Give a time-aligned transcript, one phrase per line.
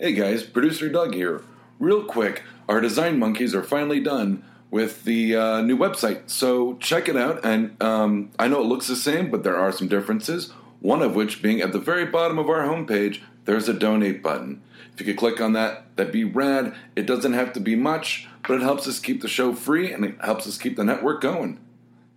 [0.00, 1.44] Hey guys, producer Doug here.
[1.78, 7.08] Real quick, our design monkeys are finally done with the uh, new website, so check
[7.08, 7.44] it out.
[7.44, 10.50] And um, I know it looks the same, but there are some differences.
[10.80, 14.62] One of which being at the very bottom of our homepage, there's a donate button.
[14.92, 16.74] If you could click on that, that'd be rad.
[16.96, 20.04] It doesn't have to be much, but it helps us keep the show free and
[20.04, 21.60] it helps us keep the network going.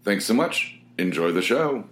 [0.03, 0.79] Thanks so much.
[0.97, 1.87] Enjoy the show.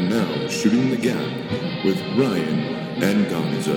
[0.00, 2.58] And now, Shooting the Gap with Ryan
[3.02, 3.76] and Gonzo.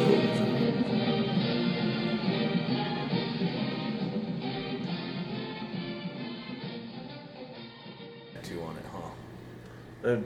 [8.41, 8.99] Two on it, huh?
[10.05, 10.21] Uh,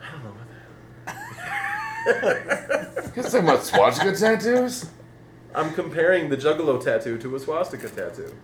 [0.00, 1.16] I don't know what
[2.06, 4.88] the You're talking about swastika tattoos?
[5.54, 8.34] I'm comparing the Juggalo tattoo to a swastika tattoo.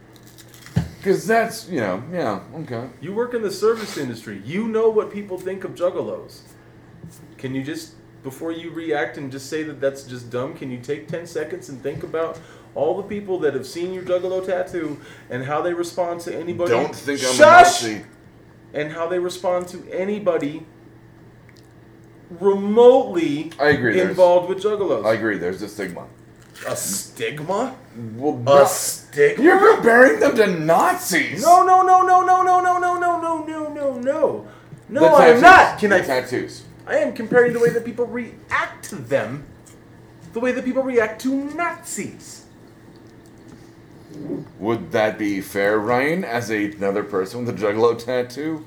[0.99, 2.91] Because that's, you know, yeah, okay.
[3.01, 4.43] You work in the service industry.
[4.45, 6.43] You know what people think of Juggalos.
[7.39, 10.79] Can you just, before you react and just say that that's just dumb, can you
[10.79, 12.39] take 10 seconds and think about
[12.75, 15.01] all the people that have seen your Juggalo tattoo
[15.31, 16.71] and how they respond to anybody?
[16.73, 17.83] Don't think I'm Shush!
[17.85, 18.05] a Nazi.
[18.75, 20.67] And how they respond to anybody
[22.39, 25.07] remotely I agree, involved with Juggalos.
[25.07, 26.07] I agree, there's a stigma.
[26.67, 27.77] A stigma?
[28.17, 29.43] Well, A stigma?
[29.45, 31.41] You're comparing them to Nazis!
[31.43, 34.49] No, no, no, no, no, no, no, no, no, no, no, no, no.
[34.91, 35.43] No, I am tattoos.
[35.43, 35.79] not.
[35.79, 36.01] Can The I?
[36.01, 36.63] tattoos.
[36.89, 39.47] I am comparing the way that people react to them,
[40.33, 42.47] the way that people react to Nazis.
[44.59, 48.67] Would that be fair, Ryan, as a, another person with a juggalo tattoo?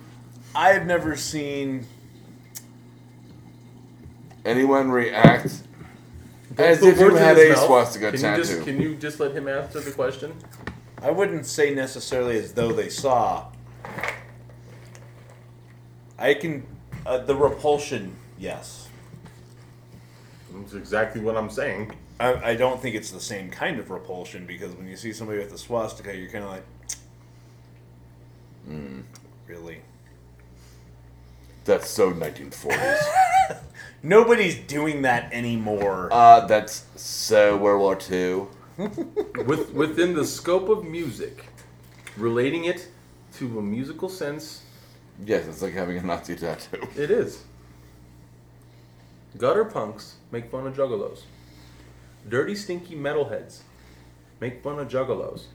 [0.53, 1.87] I have never seen.
[4.45, 5.63] Anyone react
[6.57, 8.41] as if you had a swastika can tattoo?
[8.41, 10.33] You just, can you just let him answer the question?
[11.01, 13.47] I wouldn't say necessarily as though they saw.
[16.19, 16.67] I can.
[17.05, 18.89] Uh, the repulsion, yes.
[20.53, 21.91] That's exactly what I'm saying.
[22.19, 25.39] I, I don't think it's the same kind of repulsion because when you see somebody
[25.39, 26.63] with a swastika, you're kind of like.
[29.47, 29.81] Really?
[31.65, 32.99] That's so 1940s.
[34.03, 36.09] Nobody's doing that anymore.
[36.11, 38.45] uh, that's so World War II.
[39.45, 41.45] With within the scope of music,
[42.17, 42.87] relating it
[43.33, 44.63] to a musical sense,
[45.25, 46.81] Yes, it's like having a Nazi tattoo.
[46.97, 47.43] it is.
[49.37, 51.21] Gutter punks make fun of juggalos.
[52.27, 53.59] Dirty, stinky metalheads
[54.39, 55.45] make fun of juggalos.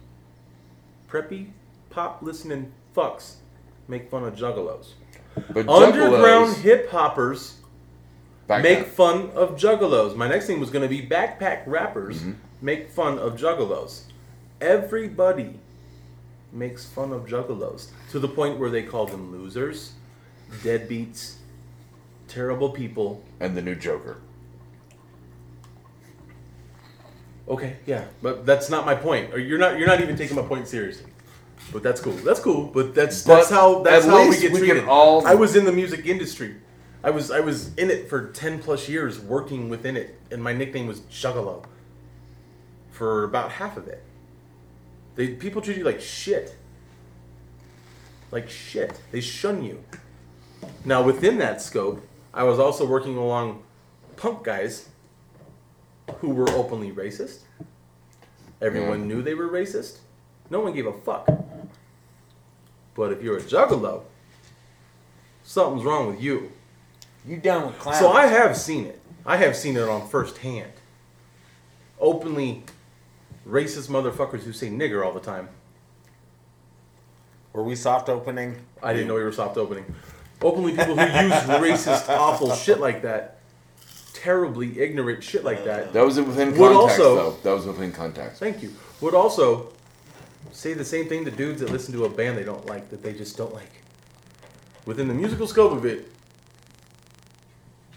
[1.11, 1.49] Preppy,
[1.91, 3.35] pop listening fucks
[3.89, 4.93] make fun of juggalos.
[5.51, 7.57] But Underground juggalos- hip hoppers
[8.49, 10.17] make fun of juggalos.
[10.17, 12.33] My next thing was going to be backpack rappers Mm-hmm.
[12.63, 14.03] make fun of juggalos.
[14.61, 15.59] Everybody
[16.57, 19.93] makes fun of juggalos to the point where they call them losers,
[20.63, 21.35] deadbeats,
[22.29, 23.23] terrible people.
[23.41, 24.17] and the new Joker.
[27.49, 29.33] Okay, yeah, but that's not my point.
[29.33, 31.11] Or you're not you're not even taking my point seriously.
[31.73, 32.13] But that's cool.
[32.15, 32.67] That's cool.
[32.67, 34.89] But that's But that's how that's at how we least get we can treated.
[34.89, 36.57] all- I was in the music industry.
[37.05, 40.53] I was I was in it for ten plus years, working within it, and my
[40.53, 41.65] nickname was Juggalo.
[42.91, 44.03] For about half of it,
[45.17, 46.57] they people treat you like shit.
[48.31, 49.01] Like shit.
[49.13, 49.83] They shun you.
[50.85, 53.63] Now within that scope, I was also working along
[54.17, 54.89] punk guys
[56.21, 57.41] who were openly racist.
[58.61, 59.07] Everyone Yeah.
[59.07, 59.99] knew they were racist.
[60.51, 61.29] No one gave a fuck.
[62.95, 64.03] But if you're a juggalo,
[65.43, 66.53] something's wrong with you.
[67.27, 67.99] you down with clowns?
[67.99, 69.01] So I have seen it.
[69.27, 70.71] I have seen it on first hand.
[71.99, 72.63] Openly
[73.47, 75.49] racist motherfuckers who say nigger all the time.
[77.53, 78.57] Were we soft opening?
[78.83, 79.95] I didn't know we were soft opening.
[80.43, 81.33] Openly people who use
[81.87, 83.39] racist, awful shit like that.
[84.13, 85.93] Terribly ignorant shit like that.
[85.93, 87.37] That was within Would context, also- though.
[87.43, 88.41] That was within context.
[88.41, 88.75] Thank you.
[89.01, 89.73] Would also
[90.53, 93.03] say the same thing to dudes that listen to a band they don't like, that
[93.03, 93.71] they just don't like.
[94.85, 96.11] Within the musical scope of it,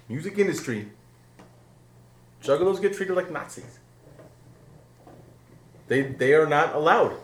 [0.08, 0.90] music industry,
[2.44, 3.79] juggalos get treated like Nazis.
[5.90, 7.16] They they are not allowed.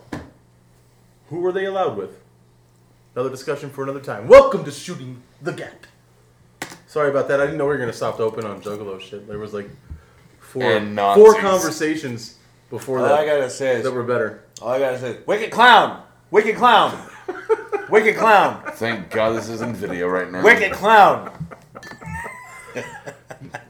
[1.30, 2.20] Who were they allowed with?
[3.14, 4.26] Another discussion for another time.
[4.28, 5.86] Welcome to shooting the gap.
[6.88, 7.40] Sorry about that.
[7.40, 9.26] I didn't know we were gonna stop open on juggalo shit.
[9.28, 9.70] There was like
[10.40, 11.40] four And four Nazis.
[11.40, 14.42] conversations before All that I gotta say is, that were better.
[14.60, 16.02] all I gotta say is, wicked clown,
[16.32, 17.08] wicked clown,
[17.88, 20.42] wicked clown, Thank God this isn't video right now.
[20.42, 21.30] wicked clown.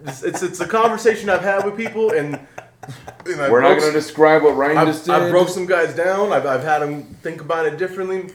[0.07, 2.66] It's, it's it's a conversation I've had with people, and, and I
[3.27, 5.15] We're not going to describe what Ryan I've, just did.
[5.15, 6.33] I broke some guys down.
[6.33, 8.31] I've, I've had them think about it differently.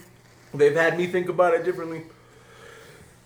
[0.54, 2.04] they've had me think about it differently.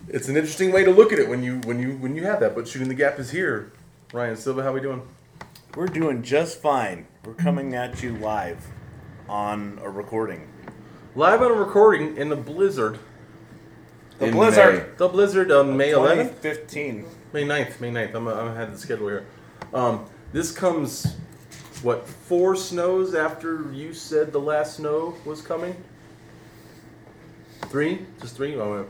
[0.08, 2.40] It's an interesting way to look at it when you when you when you have
[2.40, 2.54] that.
[2.54, 3.72] But shooting the gap is here.
[4.12, 5.02] Ryan Silva, how we doing?
[5.74, 7.06] We're doing just fine.
[7.24, 8.66] We're coming at you live
[9.28, 10.48] on a recording.
[11.16, 12.98] Live on a recording in the blizzard.
[14.18, 14.96] The In blizzard.
[14.96, 17.06] The blizzard on May 11th, 2015.
[17.32, 18.14] May 9th, May 9th.
[18.14, 19.26] I'm I had the schedule here.
[19.74, 21.16] Um, this comes
[21.82, 25.76] what four snows after you said the last snow was coming?
[27.66, 28.06] Three?
[28.20, 28.56] Just three?
[28.56, 28.86] Oh,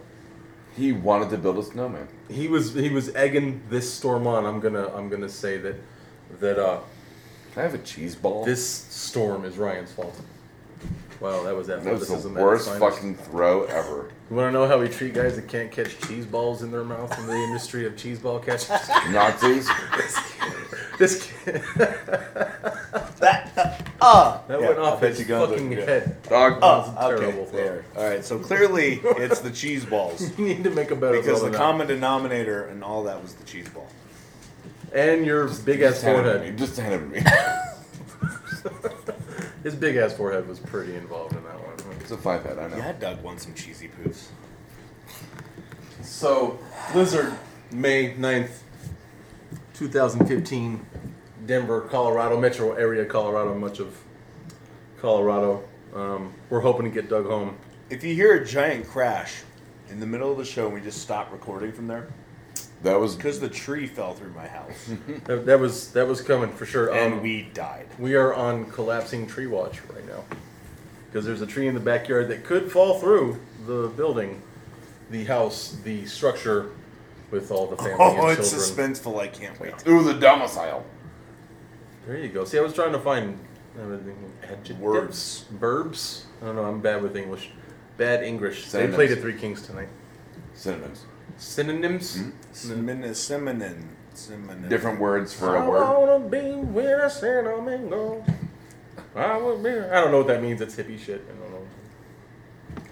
[0.77, 2.09] He wanted to build a snowman.
[2.29, 4.44] he was he was egging this storm on.
[4.47, 5.77] I'm gonna I'm gonna say that
[6.41, 6.81] that uh
[7.53, 8.44] Can I have a cheese ball?
[8.44, 10.21] this storm is Ryan's fault.
[11.21, 14.11] Wow, that was that That was the worst fucking throw ever.
[14.28, 16.82] You want to know how we treat guys that can't catch cheese balls in their
[16.82, 18.69] mouth in the industry of cheese ball catches?
[19.11, 19.69] Nazis.
[20.99, 21.62] this kid,
[24.00, 24.43] Ah!
[24.49, 25.84] that Yeah, went I off bet his you guns fucking are- yeah.
[25.87, 26.23] head.
[26.25, 26.55] Dog.
[26.55, 27.56] That was Okay, terrible throw.
[27.58, 27.84] there.
[27.96, 31.40] All right, so clearly it's the cheese balls You need to make a better because
[31.43, 33.88] the than common denominator and all that was the cheese ball.
[34.93, 36.38] and your big ass Just hand it to me.
[36.38, 36.58] forehead.
[36.58, 37.23] Just hand it to me.
[39.62, 41.45] His big ass forehead was pretty involved in that one.
[42.06, 42.76] It's a five head, I know.
[42.76, 44.26] Yeah, Doug wants some cheesy poofs.
[46.03, 46.56] So,
[46.93, 47.32] Blizzard,
[47.73, 48.58] May 9th,
[49.75, 50.87] 2015,
[51.47, 53.93] Denver, Colorado, metro area, Colorado, much of
[55.00, 55.64] Colorado.
[55.97, 57.56] Um, we're hoping to get Doug home.
[57.91, 59.43] If you hear a giant crash
[59.91, 62.06] in the middle of the show and we just stop recording from there,
[62.85, 64.91] That was because the tree fell through my house
[65.25, 66.94] That, that was that was coming for sure.
[66.94, 67.88] and Um, we died.
[67.99, 70.23] we are on collapsing tree watch right now
[71.16, 74.42] because there's a tree in the backyard that could fall through the building,
[75.10, 76.72] the house, the structure,
[77.30, 78.92] with all the family Oh, and it's children.
[78.92, 79.18] suspenseful.
[79.18, 79.72] I can't wait.
[79.88, 80.84] Ooh, the domicile.
[82.06, 82.44] There you go.
[82.44, 83.38] See, I was trying to find
[83.80, 85.44] everything adjectives, Words.
[85.52, 86.26] verbs.
[86.42, 86.64] I don't know.
[86.66, 87.50] I'm bad with English.
[87.96, 88.70] Bad English.
[88.70, 89.88] They played at Three Kings tonight.
[90.52, 91.06] Synonyms.
[91.38, 92.16] Synonyms.
[92.18, 92.30] Hmm?
[92.52, 93.84] Seminin, seminin,
[94.14, 94.68] seminin.
[94.68, 95.80] Different words for I a word.
[95.80, 98.22] wanna be where the cinnamon goes.
[99.16, 99.70] Uh, I be.
[99.70, 100.60] I don't know what that means.
[100.60, 101.24] It's hippie shit.
[101.28, 101.66] I don't know.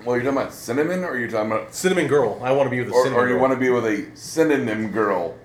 [0.04, 2.40] Well, you're talking about cinnamon, or you're talking about, Cinnamon girl.
[2.42, 3.40] I want to be with a or, cinnamon or you girl.
[3.42, 5.36] want to be with a synonym girl,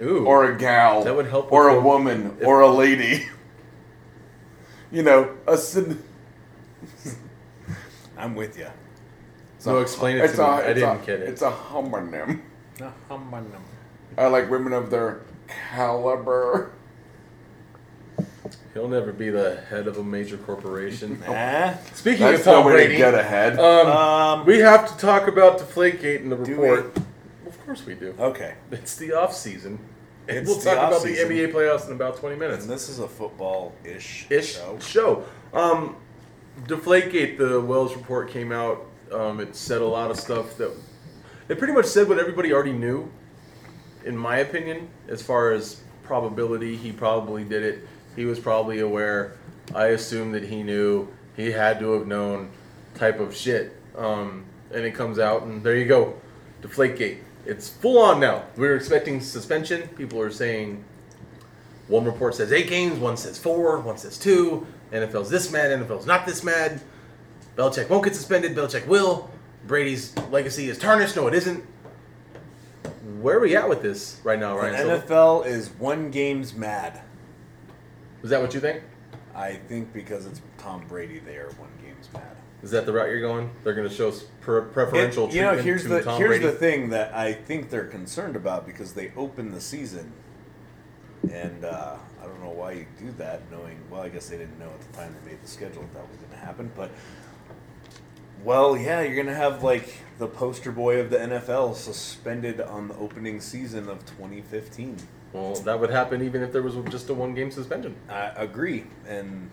[0.00, 0.24] Ooh.
[0.26, 3.26] or a gal, That would help or a woman, if- or a lady.
[4.92, 6.00] You know, a syn.
[8.16, 8.68] I'm with you.
[9.56, 10.44] it's No, explain it it's to me.
[10.44, 11.28] a- I it's didn't a- get it.
[11.30, 12.40] It's a homonym.
[12.80, 13.60] a homonym.
[14.16, 15.22] I like women of their
[15.72, 16.70] caliber.
[18.74, 21.22] He'll never be the head of a major corporation.
[21.28, 21.76] Eh?
[21.94, 23.58] Speaking That's of Tom no way Brady, to get ahead.
[23.58, 26.96] um, Um, we have to talk about Deflategate in the Do report.
[27.46, 28.14] Of course we do.
[28.18, 28.54] okay.
[28.72, 29.78] It's the off season.
[30.26, 31.28] And It's we'll the talk about off-season.
[31.28, 32.64] the NBA playoffs in about 20 minutes.
[32.64, 34.78] And this is a football-ish Ish show.
[34.80, 35.24] show.
[35.52, 35.96] Um,
[36.66, 38.86] Deflategate, the Wells report came out.
[39.12, 40.72] Um, it said a lot of stuff that
[41.48, 43.10] it pretty much said what everybody already knew,
[44.04, 46.74] in my opinion, as far as probability.
[46.76, 47.86] He probably did it.
[48.16, 49.36] He was probably aware.
[49.74, 51.08] I assume that he knew.
[51.36, 52.50] He had to have known,
[52.94, 53.76] type of shit.
[53.96, 56.14] Um, and it comes out, and there you go,
[56.62, 57.18] Deflategate.
[57.46, 58.44] It's full on now.
[58.56, 59.88] We are expecting suspension.
[59.88, 60.82] People are saying
[61.88, 64.66] one report says eight games, one says four, one says two.
[64.92, 66.80] NFL's this mad, NFL's not this mad.
[67.56, 69.30] Belichick won't get suspended, Belichick will.
[69.66, 71.16] Brady's legacy is tarnished.
[71.16, 71.64] No, it isn't.
[73.20, 74.76] Where are we at with this right now, Ryan?
[74.76, 75.06] Silva?
[75.06, 77.00] NFL is one game's mad.
[78.24, 78.82] Is that what you think?
[79.34, 82.22] I think because it's Tom Brady, they are one game's mad.
[82.62, 83.50] Is that the route you're going?
[83.62, 86.46] They're going to show pre- preferential It- you know, here's to the Tom here's Brady.
[86.46, 90.10] the thing that I think they're concerned about because they open the season,
[91.30, 94.58] and uh, I don't know why you do that, knowing well, I guess they didn't
[94.58, 96.90] know at the time they made the schedule that, that was going to happen, but
[98.44, 102.88] well, yeah, you're going to have like the poster boy of the NFL suspended on
[102.88, 104.96] the opening season of 2015.
[105.32, 107.96] Well, that would happen even if there was just a one game suspension.
[108.08, 109.50] I agree, and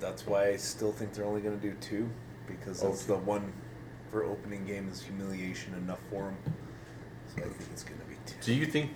[0.00, 2.08] that's why I still think they're only going to do two
[2.46, 3.52] because that's the one
[4.10, 6.36] for opening game is humiliation enough for them.
[7.34, 8.36] So I think it's going to be two.
[8.40, 8.90] Do you think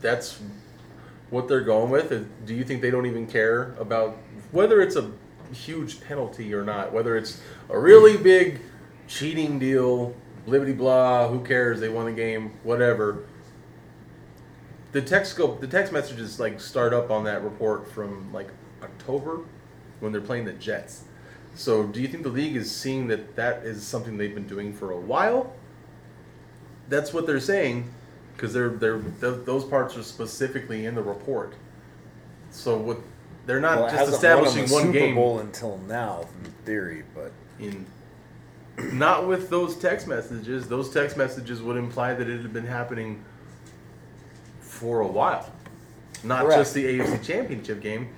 [0.00, 0.40] that's
[1.30, 2.46] what they're going with?
[2.46, 4.16] Do you think they don't even care about
[4.52, 5.10] whether it's a
[5.52, 6.92] huge penalty or not?
[6.92, 8.60] Whether it's a really big
[9.06, 10.14] cheating deal,
[10.46, 11.80] blibbity blah, who cares?
[11.80, 13.24] They won the game, whatever.
[14.92, 18.48] The text go, the text messages like start up on that report from like
[18.82, 19.40] October
[20.00, 21.04] when they're playing the Jets.
[21.54, 24.72] So, do you think the league is seeing that that is something they've been doing
[24.72, 25.54] for a while?
[26.88, 27.92] That's what they're saying,
[28.34, 31.54] because they're they're th- those parts are specifically in the report.
[32.50, 32.98] So what
[33.48, 36.52] they're not Well, just hasn't won 'em establishing one Super game Bowl until now, in
[36.66, 37.86] theory, but in
[38.92, 40.68] not with those text messages.
[40.68, 43.24] Those text messages would imply that it had been happening
[44.60, 45.50] for a while,
[46.22, 46.60] not Correct.
[46.60, 48.10] just the AFC Championship game.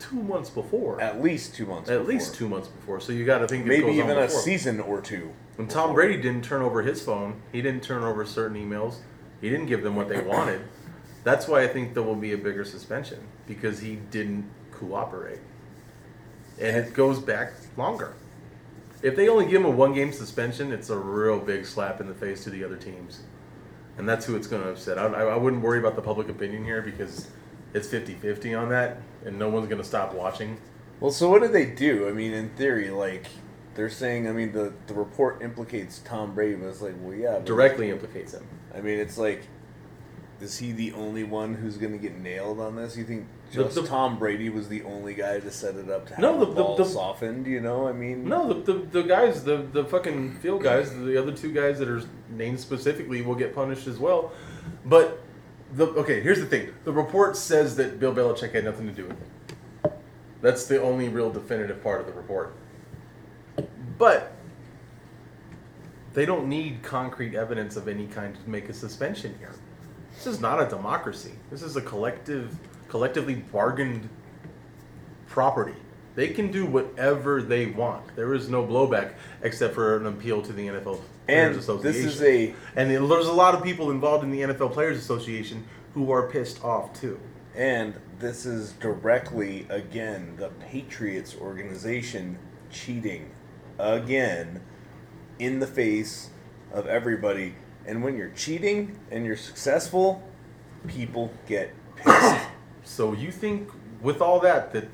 [0.00, 1.88] Two months before, at, At least two months.
[1.90, 2.38] least before.
[2.38, 2.98] two months before.
[2.98, 5.30] So you got to think Maybe even a season or two.
[5.56, 8.96] When Tom Brady didn't turn over his phone, he didn't turn over certain emails.
[9.40, 10.62] He didn't give them what they wanted.
[11.24, 14.44] That's why I think there will be a bigger suspension because he didn't
[14.82, 15.40] cooperate.
[16.60, 18.14] And it goes back longer.
[19.02, 22.08] If they only give him a one game suspension, it's a real big slap in
[22.08, 23.22] the face to the other teams.
[23.98, 24.98] And that's who it's going to upset.
[24.98, 27.28] I, I wouldn't worry about the public opinion here because
[27.74, 30.58] it's 50 50 on that, and no one's going to stop watching.
[31.00, 32.08] Well, so what do they do?
[32.08, 33.26] I mean, in theory, like
[33.74, 34.28] they're saying.
[34.28, 38.32] I mean, the the report implicates Tom Brady, but it's like, well, yeah, Directly implicates
[38.32, 38.46] him.
[38.74, 39.46] I mean, it's like,
[40.40, 42.96] is he the only one who's going to get nailed on this?
[42.96, 46.14] You think just the- Tom Brady was the only guy to set it up to
[46.14, 47.46] have No, the, the- the- ball the- softened?
[47.46, 51.16] You know, I mean, No, the, the, the guys, the, the fucking field guys, the
[51.16, 54.32] other two guys that are named specifically will get punished as well.
[54.84, 55.20] But
[55.74, 59.06] the okay, here's the thing: the report says that Bill Belichick had nothing to do
[59.06, 59.92] with it.
[60.40, 62.52] That's the only real definitive part of the report.
[63.98, 64.32] But
[66.14, 69.52] they don't need concrete evidence of any kind to make a suspension here.
[70.14, 71.32] This is not a democracy.
[71.50, 72.54] This is a collective,
[72.92, 74.06] collectively bargained
[75.26, 75.72] property.
[76.14, 78.14] They can do whatever they want.
[78.16, 82.02] There is no blowback except for an appeal to the NFL And Players Association.
[82.04, 85.64] this is a- and there's a lot of people involved in the NFL Players Association
[85.94, 87.18] who are pissed off too.
[87.56, 92.38] and this is directly again the Patriots organization
[92.70, 93.30] cheating
[93.78, 94.60] again
[95.38, 96.28] in the face
[96.72, 97.54] of everybody.
[97.86, 100.22] And when you're cheating and you're successful,
[100.86, 102.36] people get pissed.
[102.84, 103.70] So you think
[104.00, 104.88] with all that that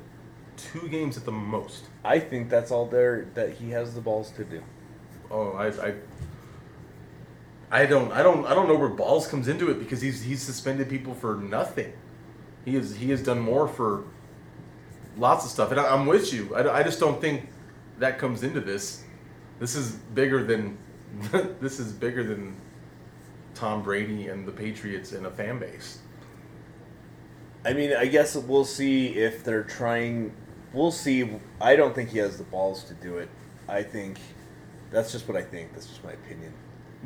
[0.57, 1.85] two games at the most?
[2.03, 4.63] I think that's all there that he has the balls to do.
[5.31, 5.93] Oh, I, I,
[7.71, 10.41] I don't, I don't, I don't know where balls comes into it because he's he's
[10.41, 11.93] suspended people for nothing.
[12.65, 14.03] He is he has done more for
[15.17, 16.55] lots of stuff, and I, I'm with you.
[16.55, 17.49] I, I just don't think
[17.99, 19.03] that comes into this.
[19.59, 20.77] This is bigger than
[21.59, 22.55] this is bigger than
[23.53, 25.99] Tom Brady and the Patriots and a fan base.
[27.65, 30.31] I mean, I guess we'll see if they're trying.
[30.73, 31.29] We'll see.
[31.59, 33.29] I don't think he has the balls to do it.
[33.67, 34.17] I think
[34.91, 35.73] that's just what I think.
[35.73, 36.53] That's just my opinion.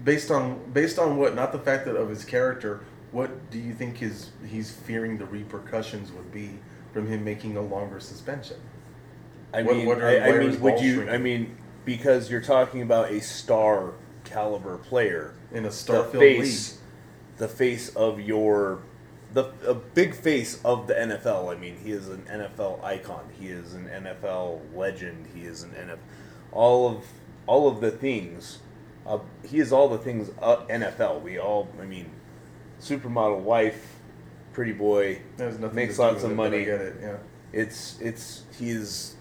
[0.03, 1.35] Based on based on what?
[1.35, 2.81] Not the fact that of his character.
[3.11, 6.51] What do you think his he's fearing the repercussions would be
[6.93, 8.57] from him making a longer suspension?
[9.53, 10.95] I What- mean, what are- I, I mean, would you?
[10.95, 11.13] shrinking?
[11.13, 13.93] I mean, because you're talking about a star
[14.23, 16.79] caliber player, in a star-filled face,
[17.37, 18.79] the face of your,
[19.33, 21.55] the a big face of the NFL.
[21.55, 23.29] I mean, he is an NFL icon.
[23.39, 25.27] He is an NFL legend.
[25.33, 25.97] He is an NFL,
[26.51, 27.03] all of
[27.47, 28.59] all of the things.
[29.05, 31.21] Uh, he is all the things uh, NFL.
[31.21, 32.09] We all, I mean,
[32.79, 33.99] supermodel wife,
[34.53, 35.21] pretty boy, league.
[35.37, 36.65] That has nothing makes lots of it, but I money.
[36.65, 36.95] get it.
[37.01, 37.17] Yeah.
[37.51, 39.15] It's it's he is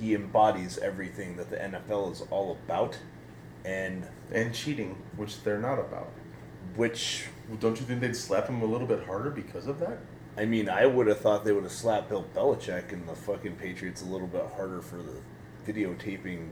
[0.00, 2.98] he embodies everything that the NFL is all about,
[3.64, 6.10] and And cheating, which they're not about.
[6.76, 9.98] which Well, Don't you think they'd slap him a little bit harder because of that?
[10.36, 13.56] I mean, I would have thought they would have slapped Bill Belichick and the fucking
[13.56, 15.20] Patriots a little bit harder for the
[15.70, 16.48] videotaping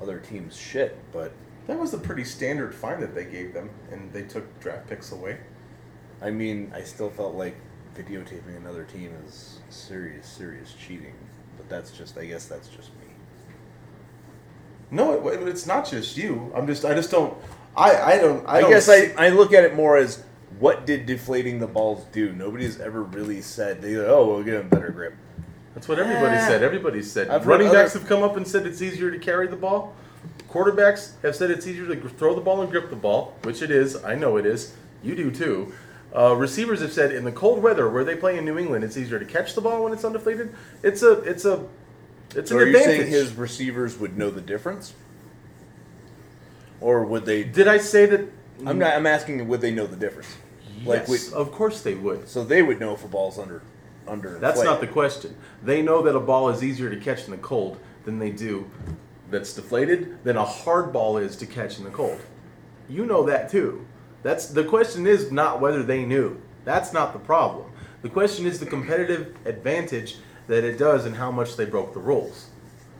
[0.00, 1.32] other teams' shit, but
[1.66, 5.12] That was a pretty standard fine that they gave them, and they took draft picks
[5.12, 5.38] away.
[6.22, 7.56] I mean, I still felt like
[7.94, 11.12] videotaping another team is serious, serious cheating.
[11.58, 13.08] But that's just, I guess that's just me.
[14.90, 16.50] No, it, it's not just you.
[16.54, 17.36] I'm just, I just don't.
[17.78, 18.46] I, I don't.
[18.46, 20.22] I, I, don't guess see- I, I look at it more as
[20.58, 22.32] what did deflating the balls do?
[22.32, 25.14] Nobody's ever really said, they go, oh, we'll get a better grip.
[25.74, 26.62] That's what everybody said.
[26.62, 27.28] Everybody said.
[27.28, 29.56] I've heard Running backs other- have come up and said it's easier to carry the
[29.56, 29.94] ball.
[30.50, 33.70] Quarterbacks have said it's easier to throw the ball and grip the ball, which it
[33.70, 34.02] is.
[34.02, 34.74] I know it is.
[35.02, 35.72] You do too.
[36.16, 38.96] Uh, receivers have said in the cold weather where they play in New England, it's
[38.96, 40.54] easier to catch the ball when it's undeflated.
[40.82, 41.66] It's a, it's a,
[42.34, 44.94] it's So an are you saying his receivers would know the difference?
[46.80, 47.44] Or would they?
[47.44, 48.28] Did I say that?
[48.66, 48.94] I'm not.
[48.94, 50.36] I'm asking, would they know the difference?
[50.84, 52.28] Like, Yes, we, of course they would.
[52.28, 53.62] so they would know if a ball's under,
[54.06, 54.38] under.
[54.38, 55.36] That's not the question.
[55.62, 58.70] They know that a ball is easier to catch in the cold than they do
[59.30, 62.20] that's deflated than a hard ball is to catch in the cold.
[62.88, 63.86] You know that too.
[64.22, 66.40] That's the question is not whether they knew.
[66.64, 67.70] That's not the problem.
[68.02, 70.16] The question is the competitive advantage
[70.46, 72.46] that it does and how much they broke the rules.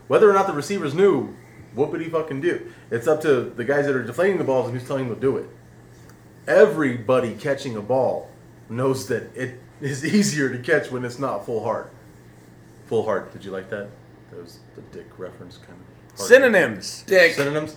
[0.07, 1.35] Whether or not the receivers knew,
[1.75, 2.71] whoopity fucking do.
[2.91, 5.21] It's up to the guys that are deflating the balls and who's telling them to
[5.21, 5.49] do it.
[6.47, 8.29] Everybody catching a ball
[8.69, 11.91] knows that it is easier to catch when it's not full heart.
[12.87, 13.31] Full heart.
[13.33, 13.89] Did you like that?
[14.31, 16.17] That was the dick reference kind of.
[16.17, 16.27] hard.
[16.27, 17.03] Synonyms.
[17.05, 17.33] Dick.
[17.33, 17.75] Synonyms.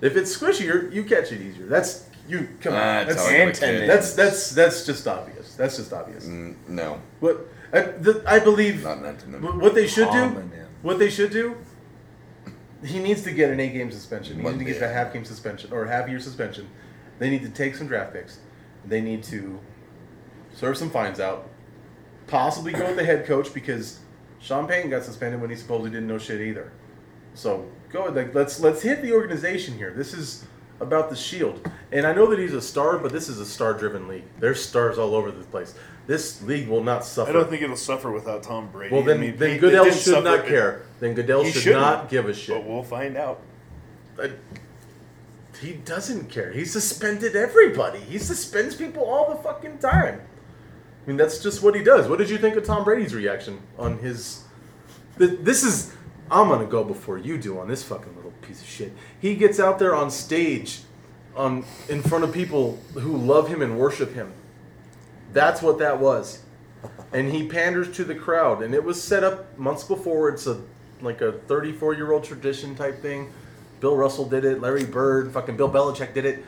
[0.00, 1.66] If it's squishier, you catch it easier.
[1.66, 2.48] That's you.
[2.60, 3.06] Come on.
[3.06, 3.58] That's That's, how and play kids.
[3.60, 3.88] tendons.
[3.88, 5.54] that's that's that's just obvious.
[5.56, 6.26] That's just obvious.
[6.26, 9.58] Mm, no, What I, the, I believe not mention them.
[9.60, 10.18] what they should do.
[10.18, 10.66] Homonym.
[10.82, 11.56] What they should do.
[12.84, 14.36] He needs to get an eight game suspension.
[14.38, 16.68] He needs to get a half game suspension or a half year suspension.
[17.18, 18.38] They need to take some draft picks.
[18.86, 19.60] They need to
[20.54, 21.48] serve some fines out.
[22.26, 24.00] Possibly go with the head coach because
[24.40, 26.72] Sean Payton got suspended when he supposedly didn't know shit either.
[27.34, 29.92] So go like let's let's hit the organization here.
[29.92, 30.46] This is
[30.80, 34.08] about the Shield, and I know that he's a star, but this is a star-driven
[34.08, 34.24] league.
[34.38, 35.74] There's stars all over the place.
[36.06, 37.30] This league will not suffer.
[37.30, 38.94] I don't think it'll suffer without Tom Brady.
[38.94, 40.86] Well, then, I mean, then Goodell should not care.
[41.00, 42.56] Then Goodell He should shouldn't, not give a shit.
[42.56, 43.40] But we'll find out.
[44.22, 44.32] I-
[45.60, 46.52] he doesn't care.
[46.52, 47.98] He suspended everybody.
[47.98, 50.20] He suspends people all the fucking time.
[50.20, 52.08] I mean, that's just what he does.
[52.08, 54.44] What did you think of Tom Brady's reaction on his?
[55.18, 55.92] Th- This is.
[56.30, 58.92] I'm gonna go before you do on this fucking little piece of shit.
[59.18, 60.82] He gets out there on stage,
[61.36, 64.32] on in front of people who love him and worship him.
[65.32, 66.40] That's what that was,
[67.12, 68.62] and he panders to the crowd.
[68.62, 70.28] And it was set up months before.
[70.28, 70.60] It's a
[71.02, 73.32] like a 34 year old tradition type thing.
[73.80, 74.60] Bill Russell did it.
[74.60, 76.44] Larry Bird, fucking Bill Belichick did it.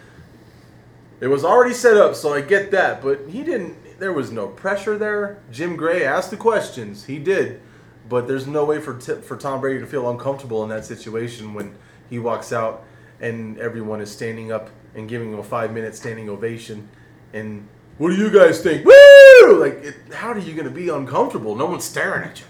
[1.21, 3.01] It was already set up, so I get that.
[3.01, 3.99] But he didn't.
[3.99, 5.39] There was no pressure there.
[5.51, 7.05] Jim Gray asked the questions.
[7.05, 7.61] He did,
[8.09, 11.55] but there's no way for t- for Tom Brady to feel uncomfortable in that situation
[11.55, 11.75] when
[12.11, 12.85] he walks out
[13.21, 16.89] and everyone is standing up and giving him a five minute standing ovation.
[17.33, 17.67] And
[17.99, 18.85] what do you guys think?
[18.85, 19.61] Woo!
[19.61, 21.55] Like, it, how are you going to be uncomfortable?
[21.55, 22.47] No one's staring at you.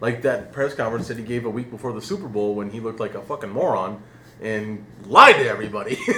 [0.00, 2.80] Like that press conference that he gave a week before the Super Bowl when he
[2.80, 4.02] looked like a fucking moron
[4.42, 5.98] and lied to everybody.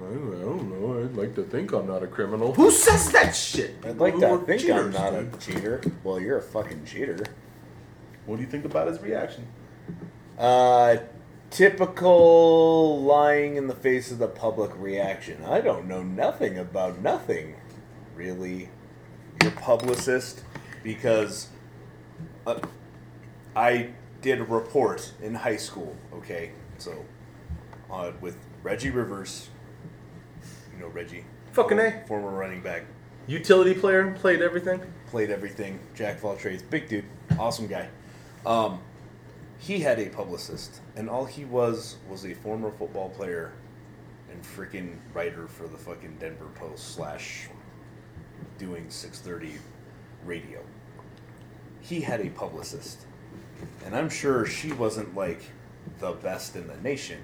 [0.00, 1.02] I don't know.
[1.02, 2.54] I'd like to think I'm not a criminal.
[2.54, 3.74] Who says that shit?
[3.84, 5.82] I'd like Who to are think I'm cheaters, not a cheater.
[6.04, 7.24] Well, you're a fucking cheater.
[8.26, 9.48] What do you think about his reaction?
[10.38, 10.98] Uh,
[11.50, 15.44] typical lying in the face of the public reaction.
[15.44, 17.56] I don't know nothing about nothing,
[18.14, 18.68] really.
[19.42, 20.42] Your publicist,
[20.84, 21.48] because
[22.46, 22.60] uh,
[23.58, 23.90] I
[24.22, 25.96] did a report in high school.
[26.14, 27.04] Okay, so
[27.90, 29.48] uh, with Reggie Rivers,
[30.72, 32.04] you know Reggie, Fucking A.
[32.06, 32.84] former running back,
[33.26, 34.80] Utility player, played everything.
[35.08, 37.04] played everything, jack of all trades, big dude,
[37.36, 37.88] awesome guy.
[38.46, 38.80] Um,
[39.58, 43.54] he had a publicist, and all he was was a former football player
[44.30, 47.48] and freaking writer for the fucking Denver Post slash
[48.56, 49.58] doing 630
[50.24, 50.60] radio.
[51.80, 53.07] He had a publicist,
[53.84, 55.42] and I'm sure she wasn't like
[55.98, 57.18] the best in the nation,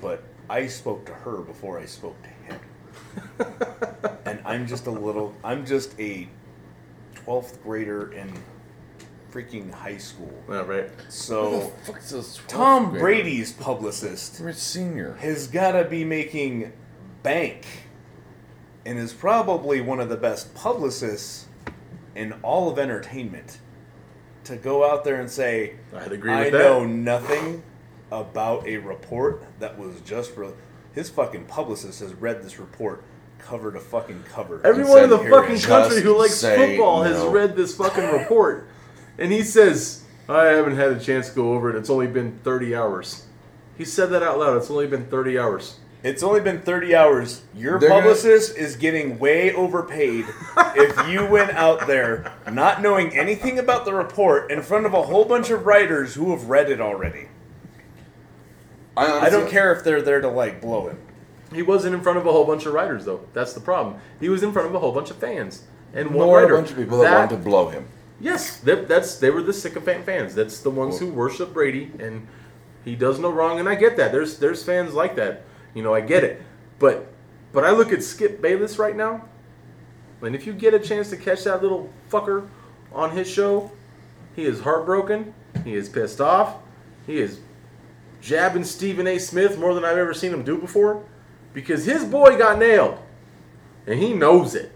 [0.00, 2.60] but I spoke to her before I spoke to him.
[4.24, 6.28] and I'm just a little, I'm just a
[7.26, 8.32] 12th grader in
[9.32, 10.32] freaking high school.
[10.48, 10.90] Yeah, right.
[11.08, 11.72] So
[12.46, 13.00] Tom grader?
[13.00, 15.14] Brady's publicist We're senior.
[15.14, 16.72] has got to be making
[17.22, 17.66] bank
[18.86, 21.46] and is probably one of the best publicists
[22.14, 23.58] in all of entertainment
[24.44, 26.58] to go out there and say, I'd agree I that.
[26.58, 27.62] know nothing
[28.10, 30.50] about a report that was just re-.
[30.94, 33.02] his fucking publicist has read this report
[33.38, 34.60] cover to fucking cover.
[34.64, 38.68] Everyone in the Here fucking country who likes football has read this fucking report.
[39.18, 41.76] And he says, I haven't had a chance to go over it.
[41.76, 43.26] It's only been 30 hours.
[43.76, 44.56] He said that out loud.
[44.56, 45.78] It's only been 30 hours.
[46.04, 47.40] It's only been 30 hours.
[47.54, 50.26] Your They're gonna- publicist is getting way overpaid
[50.76, 55.02] if you went out there not knowing anything about the report in front of a
[55.02, 57.28] whole bunch of writers who have read it already.
[58.94, 60.98] I, I don't care if they're there to like blow him.
[61.54, 63.20] He wasn't in front of a whole bunch of writers, though.
[63.32, 63.96] That's the problem.
[64.20, 65.64] He was in front of a whole bunch of fans.
[65.94, 66.54] And one Nor writer.
[66.54, 67.86] a bunch of people that, wanted to blow him.
[68.20, 70.34] Yes, that, that's they were the sycophant fans.
[70.34, 72.26] That's the ones who worship Brady, and
[72.84, 73.58] he does no wrong.
[73.58, 74.12] And I get that.
[74.12, 75.44] There's there's fans like that.
[75.74, 76.42] You know, I get it.
[76.78, 77.12] But
[77.52, 79.28] but I look at Skip Bayless right now,
[80.22, 82.48] and if you get a chance to catch that little fucker
[82.92, 83.70] on his show,
[84.34, 85.34] he is heartbroken.
[85.64, 86.56] He is pissed off.
[87.06, 87.40] He is
[88.20, 89.18] jabbing Stephen A.
[89.18, 91.04] Smith more than I've ever seen him do before,
[91.52, 92.98] because his boy got nailed,
[93.86, 94.72] and he knows it.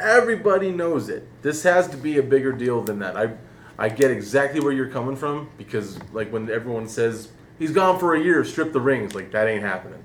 [0.00, 1.26] Everybody knows it.
[1.42, 3.16] This has to be a bigger deal than that.
[3.16, 3.34] I
[3.78, 8.14] I get exactly where you're coming from because like when everyone says he's gone for
[8.14, 10.02] a year, strip the rings, like that ain't happening.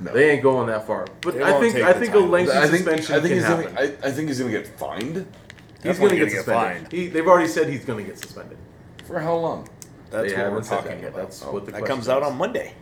[0.00, 0.12] No.
[0.12, 1.06] They ain't going that far.
[1.20, 2.30] But They I won't think take I the think a time.
[2.30, 3.64] lengthy I think, suspension I think can he's happen.
[3.74, 5.26] gonna, I, I think he's gonna get fined.
[5.82, 6.80] he's going to gonna get get suspended.
[6.82, 6.92] fined.
[6.92, 8.56] He, they've already said he's going to get suspended.
[9.06, 9.68] For how long?
[10.10, 11.08] That's they what haven't we're said talking that yet.
[11.10, 11.22] about.
[11.22, 12.28] That's Oh, what the that question comes out is.
[12.28, 12.72] on Monday.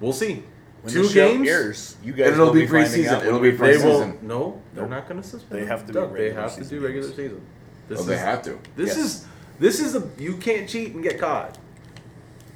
[0.00, 0.42] We'll see.
[0.82, 1.48] When Two the show games.
[1.48, 3.08] airs, you guys And it'll will be be finding preseason.
[3.08, 4.00] out It'll when be we- They will.
[4.00, 4.22] Preseason.
[4.22, 4.90] No, they're Nope.
[4.90, 5.58] not going to suspend.
[5.58, 5.68] They him.
[5.68, 7.16] have to be No, They regular have to season do regular games.
[7.16, 7.40] season.
[7.88, 8.58] This Oh, they is- have to.
[8.76, 8.96] This Yes.
[8.98, 9.24] is
[9.60, 11.56] this is a you can't cheat and get caught.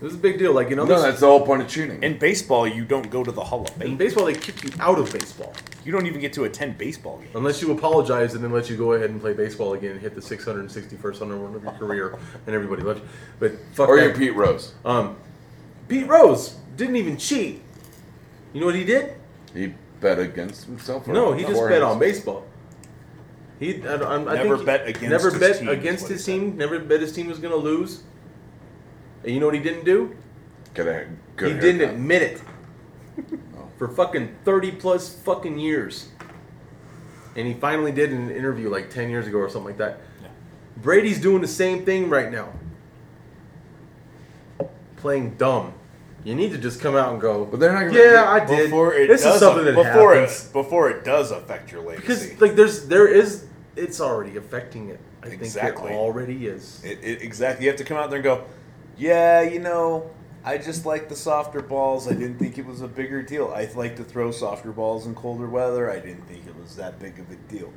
[0.00, 0.52] It is a big deal.
[0.52, 2.02] Like you know, No, this- that's the whole point of cheating.
[2.02, 3.92] In baseball, you don't go to the Hall of Fame.
[3.92, 5.52] in baseball they kick you out of baseball
[5.84, 7.32] You don't even get to attend baseball games.
[7.34, 10.14] unless you apologize and then let you go ahead and play baseball again and hit
[10.14, 13.06] the 661st home run of your career and everybody loves you.
[13.40, 14.02] But fuck or that.
[14.04, 14.74] you're Pete Rose.
[14.84, 15.16] Um,
[15.88, 17.62] Pete Rose didn't even cheat.
[18.52, 19.14] You know what he did?
[19.52, 21.08] He bet against himself.
[21.08, 22.44] or No, he just bet on baseball.
[23.58, 26.24] He I, I, I Never think bet against never his bet team, is against his
[26.24, 26.56] team.
[26.56, 28.02] Never bet his team was going to lose.
[29.24, 30.16] And you know what he didn't do?
[30.74, 32.42] Get a good he didn't admit it
[33.56, 33.68] oh.
[33.78, 36.08] for fucking thirty plus fucking years.
[37.36, 40.00] And he finally did in an interview like ten years ago or something like that.
[40.76, 42.52] Brady's doing the same thing right now.
[44.96, 45.74] Playing dumb.
[46.24, 47.44] You need to just come out and go.
[47.44, 48.64] But they're not gonna- Yeah, I did.
[48.66, 50.46] Before it this does, is something that before happens.
[50.46, 52.30] it before it does affect your legacy.
[52.30, 53.44] Because like there's there is
[53.76, 55.00] it's already affecting it.
[55.22, 55.88] I Exactly.
[55.88, 56.82] think it already is.
[56.84, 57.64] It, it, exactly.
[57.66, 58.44] You have to come out there and go,
[58.98, 60.10] yeah, you know,
[60.44, 62.08] I just like the softer balls.
[62.08, 63.52] I didn't think it was a bigger deal.
[63.54, 65.90] I like to throw softer balls in colder weather.
[65.90, 67.72] I didn't think it was that big of a deal.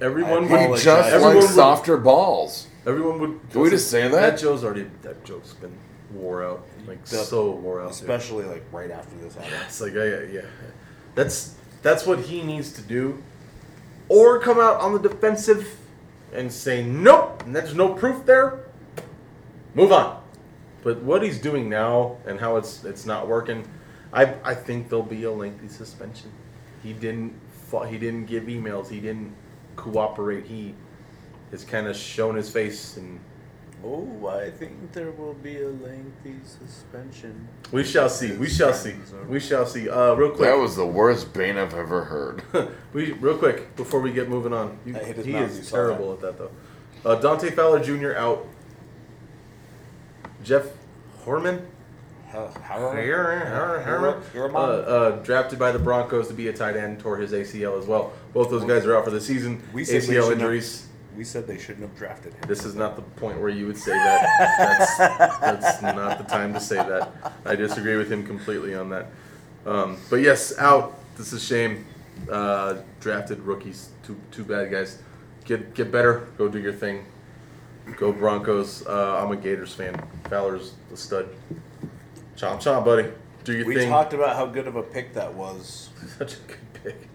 [0.00, 0.84] Everyone I would, apologize.
[0.84, 2.66] just Everyone likes would- softer balls.
[2.86, 4.10] everyone would Can we just say that?
[4.12, 5.76] That joke's already that joke's been
[6.12, 6.64] wore out.
[6.86, 7.92] Like The- so wore out.
[7.92, 8.00] dude.
[8.00, 9.54] Especially like right after this happened.
[9.66, 10.40] It's like yeah, yeah.
[11.14, 13.22] That's that's what he needs to do.
[14.08, 15.76] Or come out on the defensive
[16.32, 18.60] and say nope, and there's no proof there.
[19.74, 20.19] Move on.
[20.82, 23.68] But what he's doing now and how it's it's not working,
[24.12, 26.30] I I think there'll be a lengthy suspension.
[26.82, 27.38] He didn't
[27.88, 28.88] he didn't give emails.
[28.88, 29.34] He didn't
[29.76, 30.46] cooperate.
[30.46, 30.74] He
[31.50, 33.20] has kind of shown his face and
[33.82, 37.48] Oh, I think there will be a lengthy suspension.
[37.72, 38.32] we shall see.
[38.32, 38.94] We shall see.
[39.26, 39.88] We shall see.
[39.88, 40.50] Uh, real quick.
[40.50, 42.42] That was the worst bane I've ever heard.
[42.92, 44.78] we real quick before we get moving on.
[44.84, 46.50] You, I hit his he is saw terrible at that though.
[47.04, 48.14] Uh, Dante Fowler Jr.
[48.16, 48.46] out.
[50.42, 50.66] Jeff
[51.24, 51.62] Heuerman,
[54.86, 58.12] uh, drafted by the Broncos to be a tight end, tore his ACL as well.
[58.32, 59.62] Both those guys are out for the season.
[59.72, 60.86] We said they ACL shouldn't have- injuries.
[61.16, 62.42] We said they shouldn't have drafted him.
[62.46, 64.56] This is not the point where you would say that.
[64.58, 64.96] That's,
[65.40, 67.10] that's not the time to say that.
[67.44, 69.08] I disagree with him completely on that.
[69.66, 70.94] Um, but yes, out.
[71.16, 71.84] This is a shame.
[72.30, 75.02] Uh, drafted rookies, two two bad guys.
[75.44, 76.28] Get get better.
[76.38, 77.04] Go do your thing.
[77.96, 78.86] Go Broncos.
[78.86, 80.00] Uh, I'm a Gators fan.
[80.28, 81.28] Fowler's the stud.
[82.36, 83.10] Chomp chomp, buddy.
[83.44, 83.88] Do your We thing.
[83.88, 85.90] talked about how good of a pick that was.
[86.18, 87.08] Such a good pick.